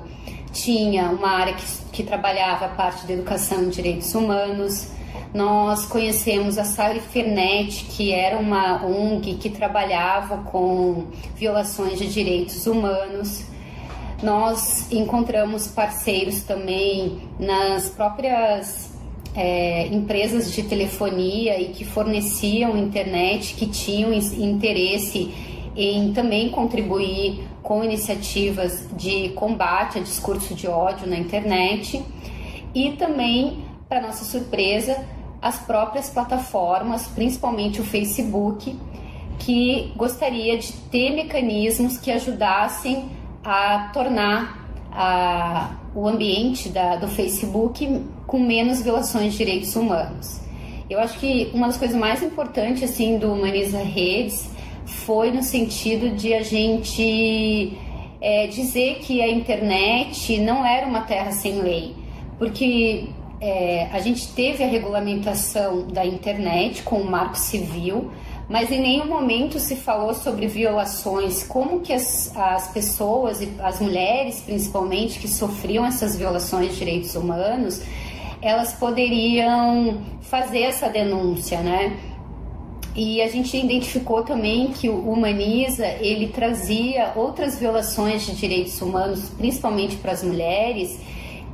tinha 0.52 1.10
uma 1.10 1.30
área 1.30 1.54
que, 1.54 1.65
que 1.91 2.04
trabalhava 2.04 2.65
a 2.65 2.69
parte 2.69 3.06
da 3.06 3.13
educação 3.13 3.63
e 3.63 3.67
direitos 3.67 4.13
humanos. 4.15 4.89
Nós 5.34 5.86
conhecemos 5.86 6.58
a 6.58 6.63
Sally 6.63 7.00
Fernet, 7.00 7.86
que 7.86 8.12
era 8.12 8.38
uma 8.38 8.86
ONG 8.86 9.36
que 9.36 9.50
trabalhava 9.50 10.38
com 10.38 11.08
violações 11.36 12.00
de 12.00 12.08
direitos 12.08 12.65
humanos. 12.65 13.43
Nós 14.24 14.91
encontramos 14.91 15.67
parceiros 15.67 16.41
também 16.41 17.20
nas 17.39 17.89
próprias 17.89 18.91
é, 19.36 19.86
empresas 19.88 20.52
de 20.52 20.63
telefonia 20.63 21.60
e 21.60 21.67
que 21.67 21.86
forneciam 21.86 22.76
internet, 22.76 23.54
que 23.54 23.67
tinham 23.67 24.12
interesse 24.12 25.32
em 25.76 26.12
também 26.12 26.50
contribuir 26.50 27.48
com 27.62 27.84
iniciativas 27.84 28.88
de 28.98 29.30
combate 29.30 30.00
a 30.00 30.02
discurso 30.02 30.56
de 30.56 30.67
ódio 30.67 31.06
na 31.06 31.17
internet 31.17 32.02
e 32.74 32.93
também, 32.93 33.63
para 33.88 34.02
nossa 34.02 34.26
surpresa, 34.26 35.06
as 35.41 35.60
próprias 35.60 36.10
plataformas, 36.10 37.08
principalmente 37.08 37.80
o 37.80 37.84
Facebook, 37.84 38.78
que 39.39 39.93
gostaria 39.95 40.58
de 40.58 40.73
ter 40.73 41.12
mecanismos 41.12 41.97
que 41.97 42.12
ajudassem 42.12 43.10
a 43.43 43.89
tornar 43.93 44.67
a, 44.91 45.76
o 45.95 46.08
ambiente 46.08 46.69
da, 46.69 46.95
do 46.95 47.08
Facebook 47.08 48.04
com 48.26 48.39
menos 48.39 48.82
violações 48.82 49.34
de 49.34 49.38
direitos 49.38 49.76
humanos. 49.76 50.41
Eu 50.89 51.00
acho 51.00 51.19
que 51.19 51.52
uma 51.54 51.67
das 51.67 51.78
coisas 51.78 51.95
mais 51.95 52.23
importantes 52.23 52.84
assim 52.84 53.17
do 53.17 53.32
Humaniza 53.32 53.80
Redes 53.80 54.50
foi 54.86 55.32
no 55.32 55.43
sentido 55.43 56.15
de 56.15 56.34
a 56.34 56.41
gente 56.41 57.78
é, 58.19 58.47
dizer 58.47 59.00
que 59.00 59.21
a 59.21 59.30
internet 59.30 60.39
não 60.39 60.65
era 60.65 60.88
uma 60.88 61.02
terra 61.02 61.32
sem 61.32 61.62
lei, 61.62 61.93
porque 62.39 63.08
é, 63.39 63.88
a 63.91 64.00
gente 64.00 64.30
teve 64.30 64.63
a 64.63 64.67
regulamentação 64.67 65.84
da 65.88 66.06
internet 66.06 66.84
com 66.84 67.02
o 67.02 67.10
Marco 67.10 67.38
Civil, 67.38 68.12
mas 68.50 68.71
em 68.71 68.82
nenhum 68.82 69.06
momento 69.06 69.60
se 69.60 69.76
falou 69.76 70.13
sobre 70.13 70.47
violações, 70.47 71.43
como 71.43 71.82
que 71.82 71.93
as, 71.93 72.36
as 72.36 72.69
pessoas, 72.69 73.45
as 73.60 73.80
mulheres 73.80 74.41
principalmente, 74.41 75.19
que 75.19 75.28
sofriam 75.28 75.86
essas 75.86 76.17
violações 76.17 76.71
de 76.71 76.78
direitos 76.78 77.15
humanos, 77.15 77.82
elas 78.41 78.73
poderiam 78.73 80.02
fazer 80.21 80.62
essa 80.62 80.88
denúncia, 80.89 81.60
né? 81.60 81.97
E 82.95 83.21
a 83.21 83.28
gente 83.28 83.56
identificou 83.56 84.23
também 84.23 84.69
que 84.69 84.89
o 84.89 85.12
Humaniza, 85.12 85.86
ele 86.00 86.30
trazia 86.30 87.12
outras 87.15 87.60
violações 87.60 88.26
de 88.26 88.36
direitos 88.36 88.82
humanos, 88.82 89.30
principalmente 89.38 89.97
para 89.97 90.13
as 90.13 90.23
mulheres, 90.23 91.00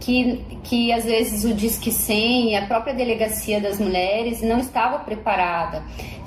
que, 0.04 0.44
que 0.63 0.92
às 0.92 1.06
vezes 1.06 1.46
o 1.46 1.54
Disque 1.54 1.89
100 1.89 2.52
e 2.52 2.56
a 2.56 2.66
própria 2.66 2.94
delegacia 2.94 3.62
das 3.62 3.80
mulheres 3.80 4.42
não 4.42 4.60
estava 4.60 5.00
preparada, 5.00 5.82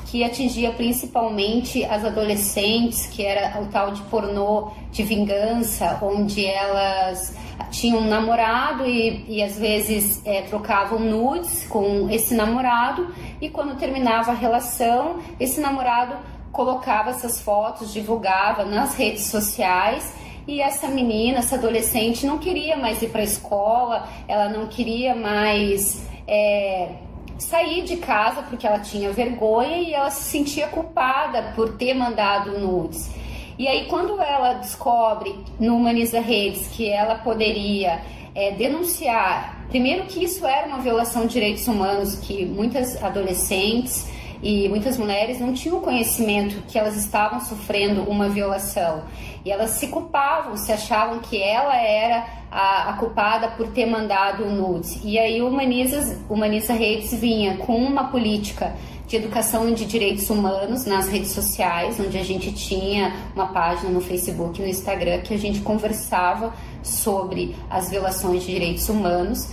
que 0.07 0.25
atingia 0.25 0.73
principalmente 0.73 1.85
as 1.85 2.03
adolescentes, 2.03 3.07
que 3.07 3.23
era 3.23 3.61
o 3.61 3.67
tal 3.67 3.91
de 3.91 4.01
pornô 4.05 4.71
de 4.91 5.03
vingança, 5.03 5.99
onde 6.01 6.47
elas 6.47 7.37
tinham 7.71 7.99
um 7.99 8.09
namorado 8.09 8.87
e, 8.87 9.25
e 9.29 9.43
às 9.43 9.59
vezes 9.59 10.23
é, 10.25 10.41
trocavam 10.43 10.99
nudes 10.99 11.67
com 11.67 12.09
esse 12.09 12.35
namorado 12.35 13.13
e 13.43 13.51
quando 13.51 13.77
terminava 13.77 14.31
a 14.31 14.35
relação, 14.35 15.19
esse 15.39 15.61
namorado 15.61 16.17
colocava 16.51 17.11
essas 17.11 17.43
fotos, 17.43 17.93
divulgava 17.93 18.65
nas 18.65 18.95
redes 18.95 19.25
sociais 19.27 20.15
e 20.47 20.61
essa 20.61 20.87
menina, 20.89 21.39
essa 21.39 21.57
adolescente, 21.57 22.25
não 22.25 22.39
queria 22.39 22.77
mais 22.77 23.03
ir 23.03 23.09
para 23.09 23.21
a 23.21 23.25
escola, 23.25 24.09
ela 24.29 24.49
não 24.49 24.69
queria 24.69 25.15
mais 25.15 26.07
é, 26.27 26.91
sair 27.39 27.83
de 27.83 27.97
casa 27.97 28.43
porque 28.43 28.67
ela 28.67 28.79
tinha 28.79 29.11
vergonha 29.11 29.79
e 29.79 29.93
ela 29.93 30.11
se 30.11 30.31
sentia 30.31 30.69
culpada 30.69 31.53
por 31.57 31.77
ter 31.77 31.95
mandado 31.95 32.59
nudes. 32.59 33.11
E 33.59 33.67
aí, 33.67 33.87
quando 33.87 34.21
ela 34.21 34.55
descobre 34.55 35.35
no 35.59 35.77
Humaniza 35.77 36.21
Redes 36.21 36.69
que 36.69 36.89
ela 36.89 37.17
poderia 37.17 38.03
é, 38.35 38.53
denunciar, 38.53 39.67
primeiro 39.69 40.05
que 40.05 40.23
isso 40.23 40.47
era 40.47 40.69
uma 40.69 40.79
violação 40.79 41.23
de 41.27 41.33
direitos 41.33 41.67
humanos, 41.67 42.17
que 42.17 42.45
muitas 42.45 43.03
adolescentes 43.03 44.07
e 44.43 44.69
muitas 44.69 44.99
mulheres 44.99 45.41
não 45.41 45.53
tinham 45.53 45.81
conhecimento 45.81 46.63
que 46.69 46.79
elas 46.79 46.97
estavam 46.97 47.41
sofrendo 47.41 48.03
uma 48.03 48.29
violação. 48.29 49.05
E 49.45 49.51
elas 49.51 49.71
se 49.71 49.89
culpavam, 49.89 50.57
se 50.57 50.73
achavam 50.73 51.21
que 51.21 51.41
ela 51.41 51.77
era 51.77 52.27
a, 52.51 52.91
a 52.91 52.93
culpada 52.95 53.49
por 53.49 53.69
ter 53.69 53.87
mandado 53.87 54.45
nudes. 54.47 54.99
E 55.05 55.19
aí 55.19 55.41
o 55.41 55.49
Humaniza, 55.49 56.19
Humaniza 56.29 56.73
Redes 56.73 57.15
vinha 57.15 57.57
com 57.59 57.77
uma 57.77 58.05
política 58.05 58.75
de 59.07 59.17
educação 59.17 59.73
de 59.73 59.85
direitos 59.85 60.29
humanos 60.31 60.85
nas 60.85 61.09
redes 61.09 61.31
sociais, 61.31 61.99
onde 62.01 62.19
a 62.19 62.25
gente 62.25 62.53
tinha 62.53 63.15
uma 63.35 63.47
página 63.47 63.91
no 63.91 64.01
Facebook 64.01 64.59
e 64.59 64.65
no 64.65 64.69
Instagram 64.69 65.21
que 65.21 65.33
a 65.33 65.39
gente 65.39 65.61
conversava 65.61 66.53
sobre 66.83 67.55
as 67.71 67.89
violações 67.89 68.43
de 68.43 68.53
direitos 68.53 68.89
humanos. 68.89 69.49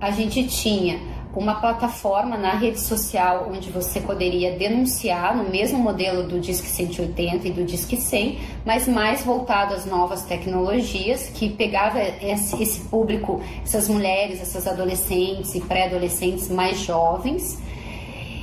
A 0.00 0.10
gente 0.10 0.46
tinha 0.46 1.00
uma 1.34 1.56
plataforma 1.56 2.36
na 2.36 2.54
rede 2.54 2.80
social 2.80 3.50
onde 3.54 3.70
você 3.70 4.00
poderia 4.00 4.52
denunciar 4.52 5.36
no 5.36 5.48
mesmo 5.48 5.78
modelo 5.78 6.26
do 6.26 6.40
Disque 6.40 6.66
180 6.66 7.48
e 7.48 7.50
do 7.50 7.64
Disque 7.64 7.96
100, 7.96 8.38
mas 8.64 8.88
mais 8.88 9.22
voltado 9.24 9.74
às 9.74 9.84
novas 9.84 10.22
tecnologias, 10.22 11.28
que 11.28 11.50
pegava 11.50 12.00
esse 12.00 12.80
público, 12.90 13.40
essas 13.62 13.88
mulheres, 13.88 14.40
essas 14.40 14.66
adolescentes 14.66 15.54
e 15.54 15.60
pré-adolescentes 15.60 16.48
mais 16.48 16.78
jovens. 16.78 17.58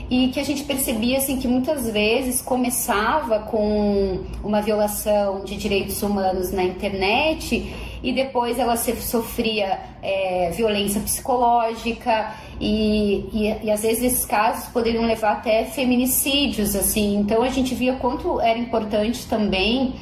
E 0.08 0.28
que 0.28 0.40
a 0.40 0.44
gente 0.44 0.64
percebia 0.64 1.18
assim 1.18 1.40
que 1.40 1.48
muitas 1.48 1.90
vezes 1.90 2.40
começava 2.40 3.40
com 3.40 4.20
uma 4.44 4.62
violação 4.62 5.44
de 5.44 5.58
direitos 5.58 6.04
humanos 6.04 6.52
na 6.52 6.64
internet 6.64 7.74
e 8.06 8.14
depois 8.14 8.60
ela 8.60 8.78
sofria 8.78 9.80
é, 10.04 10.52
violência 10.52 11.02
psicológica 11.02 12.36
e, 12.62 13.26
e, 13.34 13.66
e, 13.66 13.72
às 13.72 13.82
vezes 13.82 14.04
esses 14.04 14.26
casos 14.26 14.68
poderiam 14.70 15.04
levar 15.04 15.32
até 15.32 15.66
feminicídios 15.66 16.76
assim. 16.76 17.16
Então 17.16 17.42
a 17.42 17.50
gente 17.50 17.74
via 17.74 17.96
quanto 17.96 18.40
era 18.40 18.60
importante 18.60 19.26
também 19.26 19.96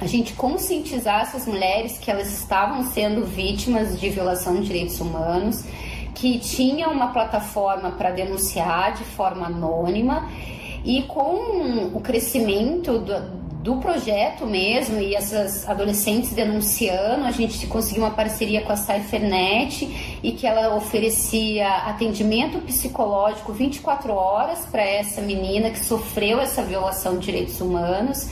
a 0.00 0.06
gente 0.06 0.32
conscientizar 0.34 1.22
essas 1.22 1.44
mulheres 1.44 1.98
que 1.98 2.08
elas 2.08 2.32
estavam 2.32 2.84
sendo 2.84 3.24
vítimas 3.26 3.98
de 3.98 4.10
violação 4.10 4.54
de 4.60 4.68
direitos 4.68 5.00
humanos 5.00 5.64
que 6.14 6.38
tinha 6.38 6.88
uma 6.88 7.08
plataforma 7.08 7.90
para 7.90 8.12
denunciar 8.12 8.94
de 8.94 9.02
forma 9.02 9.46
anônima 9.46 10.28
e 10.84 11.02
com 11.02 11.90
o 11.92 12.00
crescimento 12.00 13.00
do, 13.00 13.43
do 13.64 13.76
projeto 13.76 14.44
mesmo 14.44 15.00
e 15.00 15.14
essas 15.14 15.66
adolescentes 15.66 16.34
denunciando, 16.34 17.24
a 17.24 17.30
gente 17.30 17.66
conseguiu 17.66 18.02
uma 18.02 18.10
parceria 18.10 18.60
com 18.60 18.70
a 18.70 18.76
Cyphernet 18.76 20.18
e 20.22 20.32
que 20.32 20.46
ela 20.46 20.76
oferecia 20.76 21.66
atendimento 21.86 22.58
psicológico 22.58 23.54
24 23.54 24.12
horas 24.12 24.66
para 24.66 24.82
essa 24.82 25.22
menina 25.22 25.70
que 25.70 25.78
sofreu 25.78 26.42
essa 26.42 26.62
violação 26.62 27.16
de 27.16 27.24
direitos 27.24 27.58
humanos. 27.58 28.28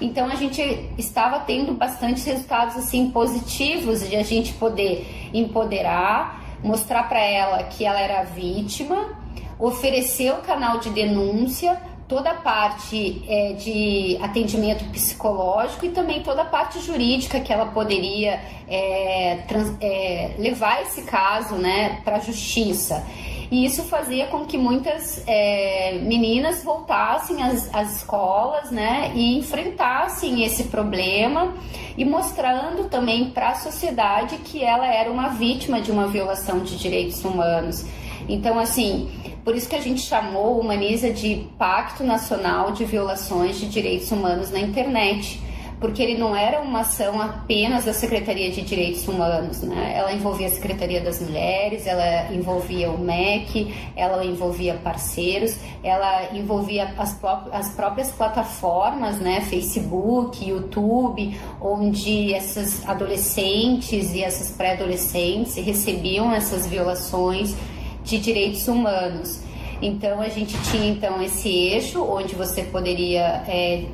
Então 0.00 0.28
a 0.28 0.36
gente 0.36 0.62
estava 0.96 1.40
tendo 1.40 1.72
bastante 1.74 2.24
resultados 2.24 2.76
assim 2.76 3.10
positivos 3.10 4.08
de 4.08 4.14
a 4.14 4.22
gente 4.22 4.52
poder 4.52 5.04
empoderar 5.34 6.44
mostrar 6.62 7.08
para 7.08 7.20
ela 7.20 7.64
que 7.64 7.84
ela 7.84 8.00
era 8.00 8.22
vítima, 8.22 9.18
oferecer 9.58 10.32
o 10.32 10.42
canal 10.42 10.78
de 10.78 10.90
denúncia, 10.90 11.76
toda 12.08 12.30
a 12.30 12.34
parte 12.34 13.22
é, 13.28 13.52
de 13.54 14.16
atendimento 14.22 14.84
psicológico 14.90 15.86
e 15.86 15.88
também 15.88 16.22
toda 16.22 16.42
a 16.42 16.44
parte 16.44 16.80
jurídica 16.80 17.40
que 17.40 17.52
ela 17.52 17.66
poderia 17.66 18.40
é, 18.68 19.38
trans, 19.48 19.74
é, 19.80 20.34
levar 20.38 20.82
esse 20.82 21.02
caso 21.02 21.56
né, 21.56 22.00
para 22.04 22.16
a 22.16 22.20
justiça. 22.20 23.04
E 23.50 23.64
isso 23.64 23.84
fazia 23.84 24.26
com 24.26 24.44
que 24.44 24.58
muitas 24.58 25.22
é, 25.26 25.98
meninas 26.02 26.64
voltassem 26.64 27.42
às, 27.42 27.72
às 27.72 27.96
escolas 27.96 28.70
né, 28.70 29.12
e 29.14 29.38
enfrentassem 29.38 30.44
esse 30.44 30.64
problema 30.64 31.54
e 31.96 32.04
mostrando 32.04 32.88
também 32.88 33.30
para 33.30 33.50
a 33.50 33.54
sociedade 33.54 34.36
que 34.38 34.64
ela 34.64 34.86
era 34.86 35.10
uma 35.10 35.28
vítima 35.28 35.80
de 35.80 35.90
uma 35.90 36.08
violação 36.08 36.60
de 36.60 36.76
direitos 36.76 37.24
humanos. 37.24 37.84
Então, 38.28 38.58
assim, 38.58 39.08
por 39.46 39.54
isso 39.54 39.68
que 39.68 39.76
a 39.76 39.80
gente 39.80 40.00
chamou 40.00 40.56
o 40.56 40.60
Humaniza 40.60 41.12
de 41.12 41.46
Pacto 41.56 42.02
Nacional 42.02 42.72
de 42.72 42.84
Violações 42.84 43.60
de 43.60 43.68
Direitos 43.68 44.10
Humanos 44.10 44.50
na 44.50 44.58
Internet 44.58 45.40
porque 45.78 46.02
ele 46.02 46.18
não 46.18 46.34
era 46.34 46.60
uma 46.60 46.80
ação 46.80 47.20
apenas 47.20 47.84
da 47.84 47.92
Secretaria 47.92 48.50
de 48.50 48.62
Direitos 48.62 49.06
Humanos, 49.06 49.60
né? 49.62 49.92
Ela 49.94 50.12
envolvia 50.12 50.48
a 50.48 50.50
Secretaria 50.50 51.00
das 51.00 51.20
Mulheres, 51.20 51.86
ela 51.86 52.32
envolvia 52.32 52.90
o 52.90 52.98
MEC, 52.98 53.72
ela 53.94 54.24
envolvia 54.24 54.74
parceiros, 54.82 55.56
ela 55.84 56.34
envolvia 56.34 56.92
as, 56.96 57.16
as 57.52 57.68
próprias 57.74 58.10
plataformas, 58.10 59.20
né? 59.20 59.42
Facebook, 59.42 60.44
YouTube, 60.44 61.38
onde 61.60 62.34
essas 62.34 62.84
adolescentes 62.88 64.12
e 64.12 64.24
essas 64.24 64.50
pré-adolescentes 64.56 65.54
recebiam 65.56 66.32
essas 66.32 66.66
violações 66.66 67.54
de 68.06 68.18
direitos 68.18 68.66
humanos. 68.68 69.40
Então 69.82 70.22
a 70.22 70.28
gente 70.28 70.56
tinha 70.70 70.88
então 70.88 71.20
esse 71.22 71.48
eixo 71.48 72.02
onde 72.02 72.34
você 72.34 72.62
poderia 72.62 73.44
é, 73.46 73.84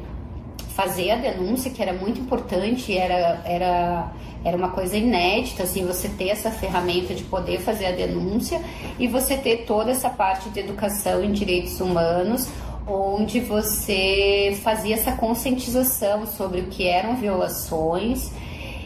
fazer 0.77 1.11
a 1.11 1.17
denúncia, 1.17 1.71
que 1.71 1.83
era 1.83 1.93
muito 1.93 2.21
importante, 2.21 2.97
era, 2.97 3.41
era, 3.45 4.13
era 4.45 4.57
uma 4.57 4.69
coisa 4.69 4.97
inédita, 4.97 5.65
assim, 5.65 5.85
você 5.85 6.09
ter 6.09 6.29
essa 6.29 6.51
ferramenta 6.51 7.15
de 7.15 7.25
poder 7.25 7.61
fazer 7.61 7.87
a 7.87 7.93
denúncia 7.93 8.61
e 8.99 9.09
você 9.09 9.37
ter 9.37 9.65
toda 9.65 9.91
essa 9.91 10.09
parte 10.09 10.49
de 10.51 10.61
educação 10.61 11.25
em 11.25 11.33
direitos 11.33 11.81
humanos, 11.81 12.49
onde 12.87 13.41
você 13.41 14.59
fazia 14.63 14.95
essa 14.95 15.13
conscientização 15.13 16.27
sobre 16.27 16.61
o 16.61 16.67
que 16.67 16.87
eram 16.87 17.17
violações 17.17 18.31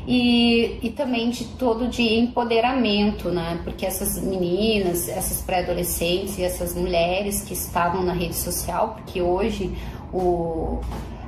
e, 0.06 0.78
e 0.82 0.90
também 0.90 1.30
de 1.30 1.44
todo 1.44 1.88
de 1.88 2.02
empoderamento, 2.02 3.28
né? 3.28 3.60
Porque 3.64 3.84
essas 3.84 4.22
meninas, 4.22 5.08
essas 5.08 5.42
pré-adolescentes 5.42 6.38
e 6.38 6.42
essas 6.42 6.74
mulheres 6.74 7.42
que 7.42 7.54
estavam 7.54 8.02
na 8.02 8.12
rede 8.12 8.36
social, 8.36 8.94
porque 8.96 9.20
hoje 9.20 9.72
o 10.12 10.80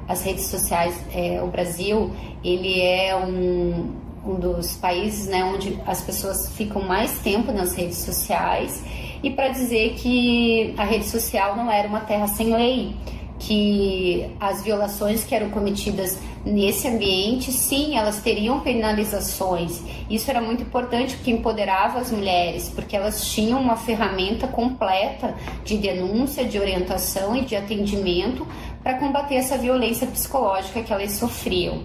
as 0.08 0.22
redes 0.22 0.46
sociais, 0.46 0.98
é, 1.12 1.42
o 1.42 1.48
Brasil, 1.48 2.10
ele 2.42 2.80
é 2.80 3.14
um, 3.14 3.92
um 4.24 4.34
dos 4.36 4.74
países 4.76 5.26
né, 5.26 5.44
onde 5.44 5.78
as 5.86 6.00
pessoas 6.00 6.50
ficam 6.56 6.80
mais 6.82 7.18
tempo 7.18 7.52
nas 7.52 7.74
redes 7.74 7.98
sociais 7.98 8.82
e 9.22 9.30
para 9.30 9.48
dizer 9.48 9.94
que 9.94 10.74
a 10.78 10.84
rede 10.84 11.04
social 11.04 11.54
não 11.56 11.70
era 11.70 11.86
uma 11.86 12.00
terra 12.00 12.26
sem 12.26 12.56
lei, 12.56 12.94
que 13.38 14.30
as 14.40 14.62
violações 14.62 15.24
que 15.24 15.34
eram 15.34 15.50
cometidas 15.50 16.18
nesse 16.44 16.88
ambiente, 16.88 17.52
sim, 17.52 17.96
elas 17.96 18.20
teriam 18.20 18.60
penalizações. 18.60 19.82
Isso 20.10 20.30
era 20.30 20.40
muito 20.40 20.62
importante 20.62 21.14
porque 21.14 21.30
empoderava 21.30 22.00
as 22.00 22.10
mulheres, 22.10 22.70
porque 22.74 22.96
elas 22.96 23.26
tinham 23.30 23.60
uma 23.60 23.76
ferramenta 23.76 24.46
completa 24.48 25.34
de 25.64 25.76
denúncia, 25.76 26.44
de 26.44 26.58
orientação 26.58 27.36
e 27.36 27.42
de 27.42 27.54
atendimento 27.54 28.46
para 28.82 28.94
combater 28.94 29.36
essa 29.36 29.56
violência 29.56 30.06
psicológica 30.06 30.82
que 30.82 30.92
elas 30.92 31.12
sofriam. 31.12 31.82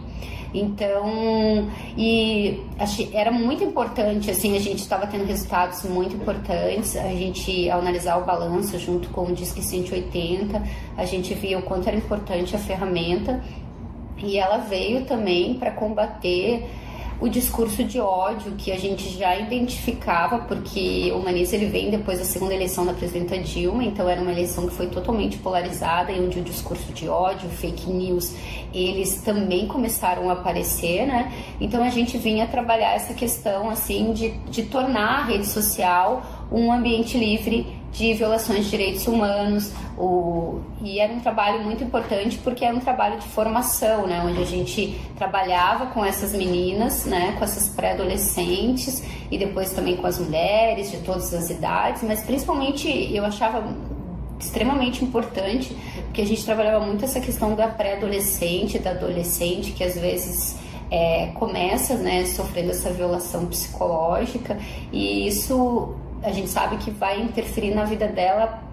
Então, 0.53 1.67
e 1.97 2.61
achei, 2.77 3.09
era 3.11 3.31
muito 3.31 3.63
importante, 3.63 4.29
assim, 4.29 4.55
a 4.55 4.59
gente 4.59 4.79
estava 4.79 5.07
tendo 5.07 5.25
resultados 5.25 5.83
muito 5.83 6.15
importantes. 6.15 6.95
A 6.95 7.09
gente, 7.09 7.69
ao 7.69 7.79
analisar 7.79 8.17
o 8.17 8.25
balanço 8.25 8.77
junto 8.77 9.09
com 9.09 9.23
o 9.23 9.33
Disque 9.33 9.63
180, 9.63 10.61
a 10.95 11.05
gente 11.05 11.33
via 11.33 11.57
o 11.57 11.63
quanto 11.63 11.87
era 11.87 11.97
importante 11.97 12.55
a 12.55 12.59
ferramenta 12.59 13.43
e 14.17 14.37
ela 14.37 14.57
veio 14.57 15.05
também 15.05 15.55
para 15.55 15.71
combater 15.71 16.69
o 17.23 17.29
discurso 17.29 17.85
de 17.85 18.01
ódio 18.01 18.51
que 18.57 18.69
a 18.69 18.77
gente 18.77 19.17
já 19.17 19.39
identificava, 19.39 20.39
porque 20.39 21.09
o 21.15 21.23
Maniz 21.23 21.53
ele 21.53 21.67
vem 21.67 21.89
depois 21.89 22.19
da 22.19 22.25
segunda 22.25 22.53
eleição 22.53 22.85
da 22.85 22.91
presidenta 22.91 23.37
Dilma, 23.37 23.81
então 23.81 24.09
era 24.09 24.19
uma 24.19 24.29
eleição 24.29 24.67
que 24.67 24.73
foi 24.73 24.87
totalmente 24.87 25.37
polarizada 25.37 26.11
e 26.11 26.19
onde 26.19 26.41
o 26.41 26.43
discurso 26.43 26.91
de 26.91 27.07
ódio, 27.07 27.49
fake 27.49 27.89
news, 27.89 28.35
eles 28.73 29.21
também 29.21 29.67
começaram 29.67 30.29
a 30.29 30.33
aparecer, 30.33 31.07
né? 31.07 31.31
Então 31.61 31.81
a 31.81 31.89
gente 31.89 32.17
vinha 32.17 32.45
trabalhar 32.45 32.93
essa 32.93 33.13
questão 33.13 33.69
assim 33.69 34.11
de, 34.11 34.31
de 34.49 34.63
tornar 34.63 35.19
a 35.19 35.23
rede 35.23 35.47
social 35.47 36.23
um 36.51 36.73
ambiente 36.73 37.17
livre 37.17 37.82
de 37.93 38.13
violações 38.15 38.65
de 38.65 38.71
direitos 38.71 39.07
humanos. 39.07 39.71
O, 39.97 40.59
e 40.81 40.99
era 40.99 41.13
um 41.13 41.19
trabalho 41.19 41.63
muito 41.63 41.83
importante 41.83 42.39
porque 42.43 42.65
era 42.65 42.75
um 42.75 42.79
trabalho 42.79 43.19
de 43.19 43.27
formação, 43.27 44.07
né, 44.07 44.21
onde 44.25 44.41
a 44.41 44.45
gente 44.45 44.99
trabalhava 45.15 45.85
com 45.87 46.03
essas 46.03 46.33
meninas, 46.33 47.05
né, 47.05 47.35
com 47.37 47.43
essas 47.43 47.69
pré-adolescentes 47.69 49.03
e 49.29 49.37
depois 49.37 49.71
também 49.71 49.95
com 49.95 50.07
as 50.07 50.17
mulheres 50.17 50.91
de 50.91 50.97
todas 50.97 51.33
as 51.33 51.49
idades, 51.51 52.01
mas 52.03 52.21
principalmente 52.23 52.89
eu 53.15 53.23
achava 53.23 53.63
extremamente 54.39 55.05
importante 55.05 55.77
porque 56.05 56.21
a 56.21 56.25
gente 56.25 56.43
trabalhava 56.43 56.83
muito 56.85 57.05
essa 57.05 57.19
questão 57.19 57.55
da 57.55 57.67
pré-adolescente, 57.67 58.79
da 58.79 58.91
adolescente 58.91 59.71
que 59.71 59.83
às 59.83 59.95
vezes 59.95 60.57
é, 60.89 61.27
começa 61.35 61.95
né, 61.95 62.25
sofrendo 62.25 62.71
essa 62.71 62.91
violação 62.91 63.45
psicológica 63.45 64.57
e 64.91 65.27
isso 65.27 65.95
a 66.23 66.31
gente 66.31 66.49
sabe 66.49 66.77
que 66.77 66.89
vai 66.89 67.21
interferir 67.21 67.73
na 67.75 67.83
vida 67.83 68.07
dela 68.07 68.63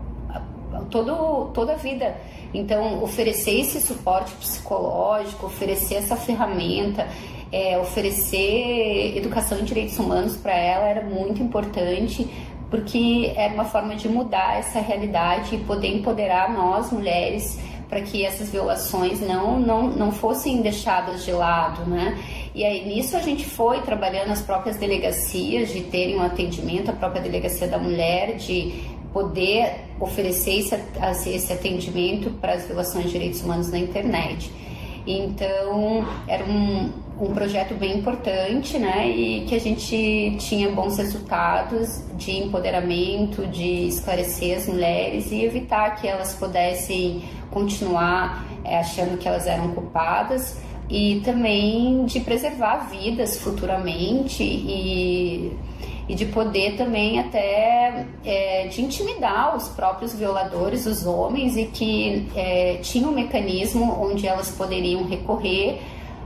todo, 0.91 1.51
toda 1.53 1.73
a 1.73 1.77
vida. 1.77 2.17
Então, 2.53 3.03
oferecer 3.03 3.61
esse 3.61 3.81
suporte 3.81 4.33
psicológico, 4.35 5.47
oferecer 5.47 5.97
essa 5.97 6.17
ferramenta, 6.17 7.07
é, 7.53 7.79
oferecer 7.79 9.17
educação 9.17 9.59
em 9.59 9.65
direitos 9.65 9.99
humanos 9.99 10.37
para 10.37 10.53
ela 10.53 10.87
era 10.87 11.03
muito 11.03 11.43
importante, 11.43 12.29
porque 12.71 13.33
era 13.37 13.53
uma 13.53 13.65
forma 13.65 13.97
de 13.97 14.09
mudar 14.09 14.59
essa 14.59 14.81
realidade 14.81 15.57
e 15.57 15.59
poder 15.59 15.89
empoderar 15.89 16.53
nós, 16.53 16.93
mulheres, 16.93 17.59
para 17.89 18.01
que 18.01 18.25
essas 18.25 18.51
violações 18.51 19.21
não, 19.21 19.59
não, 19.59 19.89
não 19.89 20.13
fossem 20.13 20.63
deixadas 20.63 21.25
de 21.25 21.33
lado, 21.33 21.89
né? 21.91 22.17
E 22.55 22.65
aí 22.65 22.85
nisso 22.85 23.17
a 23.17 23.21
gente 23.21 23.45
foi 23.45 23.81
trabalhando 23.83 24.31
as 24.31 24.43
próprias 24.43 24.77
delegacias 24.77 25.73
de 25.73 25.83
terem 25.83 26.17
um 26.17 26.23
atendimento, 26.23 26.91
a 26.91 26.95
própria 26.95 27.23
delegacia 27.23 27.69
da 27.69 27.79
mulher, 27.79 28.37
de 28.37 28.85
poder 29.13 29.85
oferecer 29.99 30.59
esse, 30.59 31.31
esse 31.31 31.53
atendimento 31.53 32.31
para 32.41 32.55
as 32.55 32.67
violações 32.67 33.07
de 33.07 33.13
direitos 33.13 33.43
humanos 33.43 33.71
na 33.71 33.79
internet. 33.79 34.51
Então, 35.07 36.07
era 36.29 36.45
um, 36.45 36.93
um 37.21 37.33
projeto 37.33 37.75
bem 37.75 37.99
importante, 37.99 38.79
né? 38.79 39.09
E 39.09 39.45
que 39.47 39.55
a 39.55 39.59
gente 39.59 40.37
tinha 40.39 40.71
bons 40.71 40.99
resultados 40.99 42.05
de 42.17 42.33
empoderamento, 42.33 43.47
de 43.47 43.89
esclarecer 43.89 44.59
as 44.59 44.67
mulheres 44.67 45.31
e 45.33 45.43
evitar 45.43 45.97
que 45.97 46.07
elas 46.07 46.35
pudessem 46.35 47.23
continuar 47.51 48.47
é, 48.65 48.79
achando 48.79 49.19
que 49.19 49.27
elas 49.27 49.47
eram 49.47 49.73
culpadas 49.73 50.57
e 50.91 51.21
também 51.25 52.05
de 52.05 52.19
preservar 52.21 52.91
vidas 52.91 53.39
futuramente 53.39 54.43
e, 54.43 55.57
e 56.09 56.15
de 56.15 56.27
poder 56.27 56.77
também 56.77 57.21
até 57.21 58.07
é, 58.25 58.67
de 58.67 58.83
intimidar 58.83 59.57
os 59.57 59.69
próprios 59.69 60.13
violadores, 60.15 60.87
os 60.87 61.07
homens, 61.07 61.57
e 61.57 61.67
que 61.67 62.27
é, 62.35 62.79
tinha 62.83 63.07
um 63.07 63.13
mecanismo 63.13 64.03
onde 64.03 64.27
elas 64.27 64.51
poderiam 64.51 65.05
recorrer, 65.05 65.81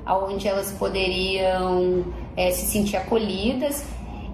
aonde 0.07 0.48
elas 0.48 0.72
poderiam 0.72 2.05
é, 2.35 2.50
se 2.50 2.66
sentir 2.66 2.96
acolhidas 2.96 3.85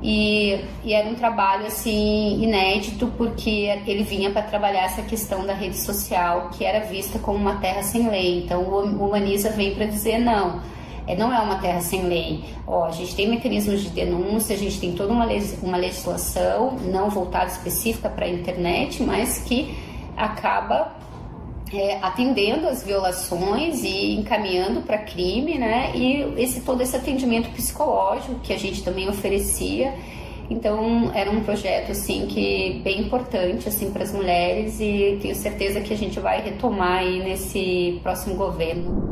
e, 0.02 0.64
e, 0.82 0.94
era 0.94 1.08
um 1.08 1.14
trabalho 1.14 1.66
assim 1.66 2.42
inédito 2.42 3.06
porque 3.18 3.70
ele 3.86 4.02
vinha 4.02 4.30
para 4.30 4.42
trabalhar 4.42 4.84
essa 4.84 5.02
questão 5.02 5.44
da 5.44 5.52
rede 5.52 5.76
social 5.76 6.50
que 6.56 6.64
era 6.64 6.86
vista 6.86 7.18
como 7.18 7.38
uma 7.38 7.56
terra 7.56 7.82
sem 7.82 8.08
lei. 8.08 8.44
Então 8.44 8.62
o 8.62 9.06
Humaniza 9.06 9.50
vem 9.50 9.74
para 9.74 9.84
dizer 9.84 10.18
não, 10.18 10.60
é, 11.06 11.14
não 11.14 11.32
é 11.32 11.38
uma 11.40 11.56
terra 11.56 11.80
sem 11.82 12.02
lei. 12.02 12.44
Ó, 12.66 12.86
a 12.86 12.90
gente 12.92 13.14
tem 13.14 13.28
mecanismos 13.28 13.82
de 13.82 13.90
denúncia, 13.90 14.56
a 14.56 14.58
gente 14.58 14.80
tem 14.80 14.92
toda 14.92 15.12
uma, 15.12 15.26
uma 15.62 15.76
legislação 15.76 16.76
não 16.84 17.10
voltada 17.10 17.50
específica 17.50 18.08
para 18.08 18.24
a 18.24 18.28
internet, 18.28 19.02
mas 19.02 19.38
que 19.38 19.76
acaba 20.16 20.94
é, 21.72 21.98
atendendo 22.02 22.68
as 22.68 22.83
violações 22.83 23.83
e 23.83 24.16
encaminhando 24.16 24.83
para 24.83 24.98
crime, 24.98 25.59
né? 25.59 25.92
E 25.94 26.35
esse 26.37 26.61
todo 26.62 26.83
esse 26.83 26.96
atendimento 26.96 27.50
psicológico 27.50 28.40
que 28.40 28.52
a 28.52 28.59
gente 28.59 28.83
também 28.83 29.09
oferecia. 29.09 29.94
Então 30.50 31.12
era 31.14 31.30
um 31.30 31.44
projeto 31.44 31.92
assim 31.92 32.26
que 32.26 32.80
bem 32.83 33.00
importante 33.02 33.68
assim 33.68 33.92
para 33.92 34.02
as 34.02 34.12
mulheres 34.12 34.80
e 34.80 35.18
tenho 35.22 35.35
certeza 35.35 35.80
que 35.80 35.94
a 35.94 35.96
gente 35.96 36.18
vai 36.18 36.42
retomar 36.42 36.98
aí 36.98 37.20
nesse 37.20 38.00
próximo 38.02 38.35
governo. 38.35 39.10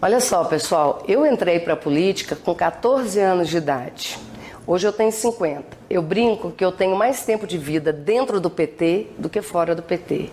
Olha 0.00 0.20
só, 0.20 0.44
pessoal, 0.44 1.02
eu 1.08 1.24
entrei 1.24 1.58
para 1.58 1.72
a 1.72 1.76
política 1.76 2.36
com 2.36 2.54
14 2.54 3.18
anos 3.18 3.48
de 3.48 3.56
idade. 3.56 4.18
Hoje 4.66 4.86
eu 4.86 4.92
tenho 4.92 5.10
50. 5.10 5.64
Eu 5.88 6.02
brinco 6.02 6.50
que 6.50 6.62
eu 6.62 6.70
tenho 6.70 6.94
mais 6.94 7.24
tempo 7.24 7.46
de 7.46 7.56
vida 7.56 7.94
dentro 7.94 8.38
do 8.38 8.50
PT 8.50 9.06
do 9.16 9.30
que 9.30 9.40
fora 9.40 9.74
do 9.74 9.82
PT. 9.82 10.28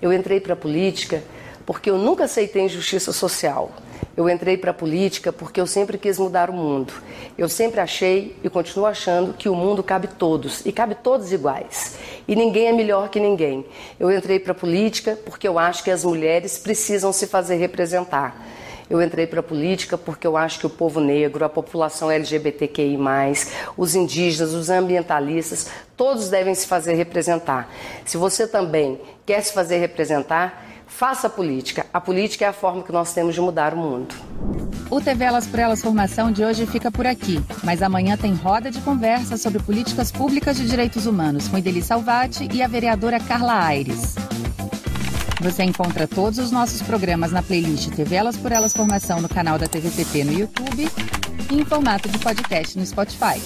Eu 0.00 0.12
entrei 0.12 0.38
para 0.38 0.52
a 0.52 0.56
política 0.56 1.24
porque 1.66 1.90
eu 1.90 1.98
nunca 1.98 2.24
aceitei 2.24 2.62
injustiça 2.62 3.12
social. 3.12 3.72
Eu 4.16 4.30
entrei 4.30 4.56
para 4.56 4.70
a 4.70 4.74
política 4.74 5.32
porque 5.32 5.60
eu 5.60 5.66
sempre 5.66 5.98
quis 5.98 6.16
mudar 6.16 6.48
o 6.48 6.52
mundo. 6.52 6.92
Eu 7.36 7.48
sempre 7.48 7.80
achei 7.80 8.36
e 8.44 8.48
continuo 8.48 8.86
achando 8.86 9.34
que 9.34 9.48
o 9.48 9.56
mundo 9.56 9.82
cabe 9.82 10.06
todos 10.06 10.64
e 10.64 10.70
cabe 10.70 10.94
todos 10.94 11.32
iguais. 11.32 11.98
E 12.28 12.36
ninguém 12.36 12.68
é 12.68 12.72
melhor 12.72 13.08
que 13.08 13.18
ninguém. 13.18 13.66
Eu 13.98 14.08
entrei 14.08 14.38
para 14.38 14.52
a 14.52 14.54
política 14.54 15.18
porque 15.24 15.48
eu 15.48 15.58
acho 15.58 15.82
que 15.82 15.90
as 15.90 16.04
mulheres 16.04 16.58
precisam 16.58 17.12
se 17.12 17.26
fazer 17.26 17.56
representar. 17.56 18.59
Eu 18.90 19.00
entrei 19.00 19.24
para 19.24 19.38
a 19.38 19.42
política 19.42 19.96
porque 19.96 20.26
eu 20.26 20.36
acho 20.36 20.58
que 20.58 20.66
o 20.66 20.70
povo 20.70 20.98
negro, 20.98 21.44
a 21.44 21.48
população 21.48 22.10
LGBTQI, 22.10 22.98
os 23.76 23.94
indígenas, 23.94 24.52
os 24.52 24.68
ambientalistas, 24.68 25.70
todos 25.96 26.28
devem 26.28 26.56
se 26.56 26.66
fazer 26.66 26.94
representar. 26.94 27.72
Se 28.04 28.16
você 28.16 28.48
também 28.48 29.00
quer 29.24 29.40
se 29.42 29.52
fazer 29.52 29.78
representar, 29.78 30.66
faça 30.88 31.30
política. 31.30 31.86
A 31.94 32.00
política 32.00 32.44
é 32.44 32.48
a 32.48 32.52
forma 32.52 32.82
que 32.82 32.90
nós 32.90 33.14
temos 33.14 33.32
de 33.32 33.40
mudar 33.40 33.74
o 33.74 33.76
mundo. 33.76 34.12
O 34.90 35.00
TV 35.00 35.24
Elas 35.24 35.46
por 35.46 35.60
Elas 35.60 35.80
Formação 35.80 36.32
de 36.32 36.44
hoje 36.44 36.66
fica 36.66 36.90
por 36.90 37.06
aqui, 37.06 37.40
mas 37.62 37.84
amanhã 37.84 38.16
tem 38.16 38.34
roda 38.34 38.72
de 38.72 38.80
conversa 38.80 39.36
sobre 39.36 39.62
políticas 39.62 40.10
públicas 40.10 40.56
de 40.56 40.66
direitos 40.66 41.06
humanos 41.06 41.46
com 41.46 41.56
Ideli 41.56 41.80
Salvati 41.80 42.48
e 42.52 42.60
a 42.60 42.66
vereadora 42.66 43.20
Carla 43.20 43.54
Aires. 43.54 44.16
Você 45.40 45.62
encontra 45.62 46.06
todos 46.06 46.38
os 46.38 46.50
nossos 46.50 46.82
programas 46.82 47.32
na 47.32 47.42
playlist 47.42 47.88
TV 47.90 48.14
Elas 48.14 48.36
por 48.36 48.52
Elas 48.52 48.74
Formação 48.74 49.22
no 49.22 49.28
canal 49.28 49.58
da 49.58 49.66
TVPT 49.66 50.24
no 50.24 50.32
YouTube 50.32 50.86
e 51.50 51.54
em 51.54 51.64
formato 51.64 52.10
de 52.10 52.18
podcast 52.18 52.78
no 52.78 52.84
Spotify. 52.84 53.40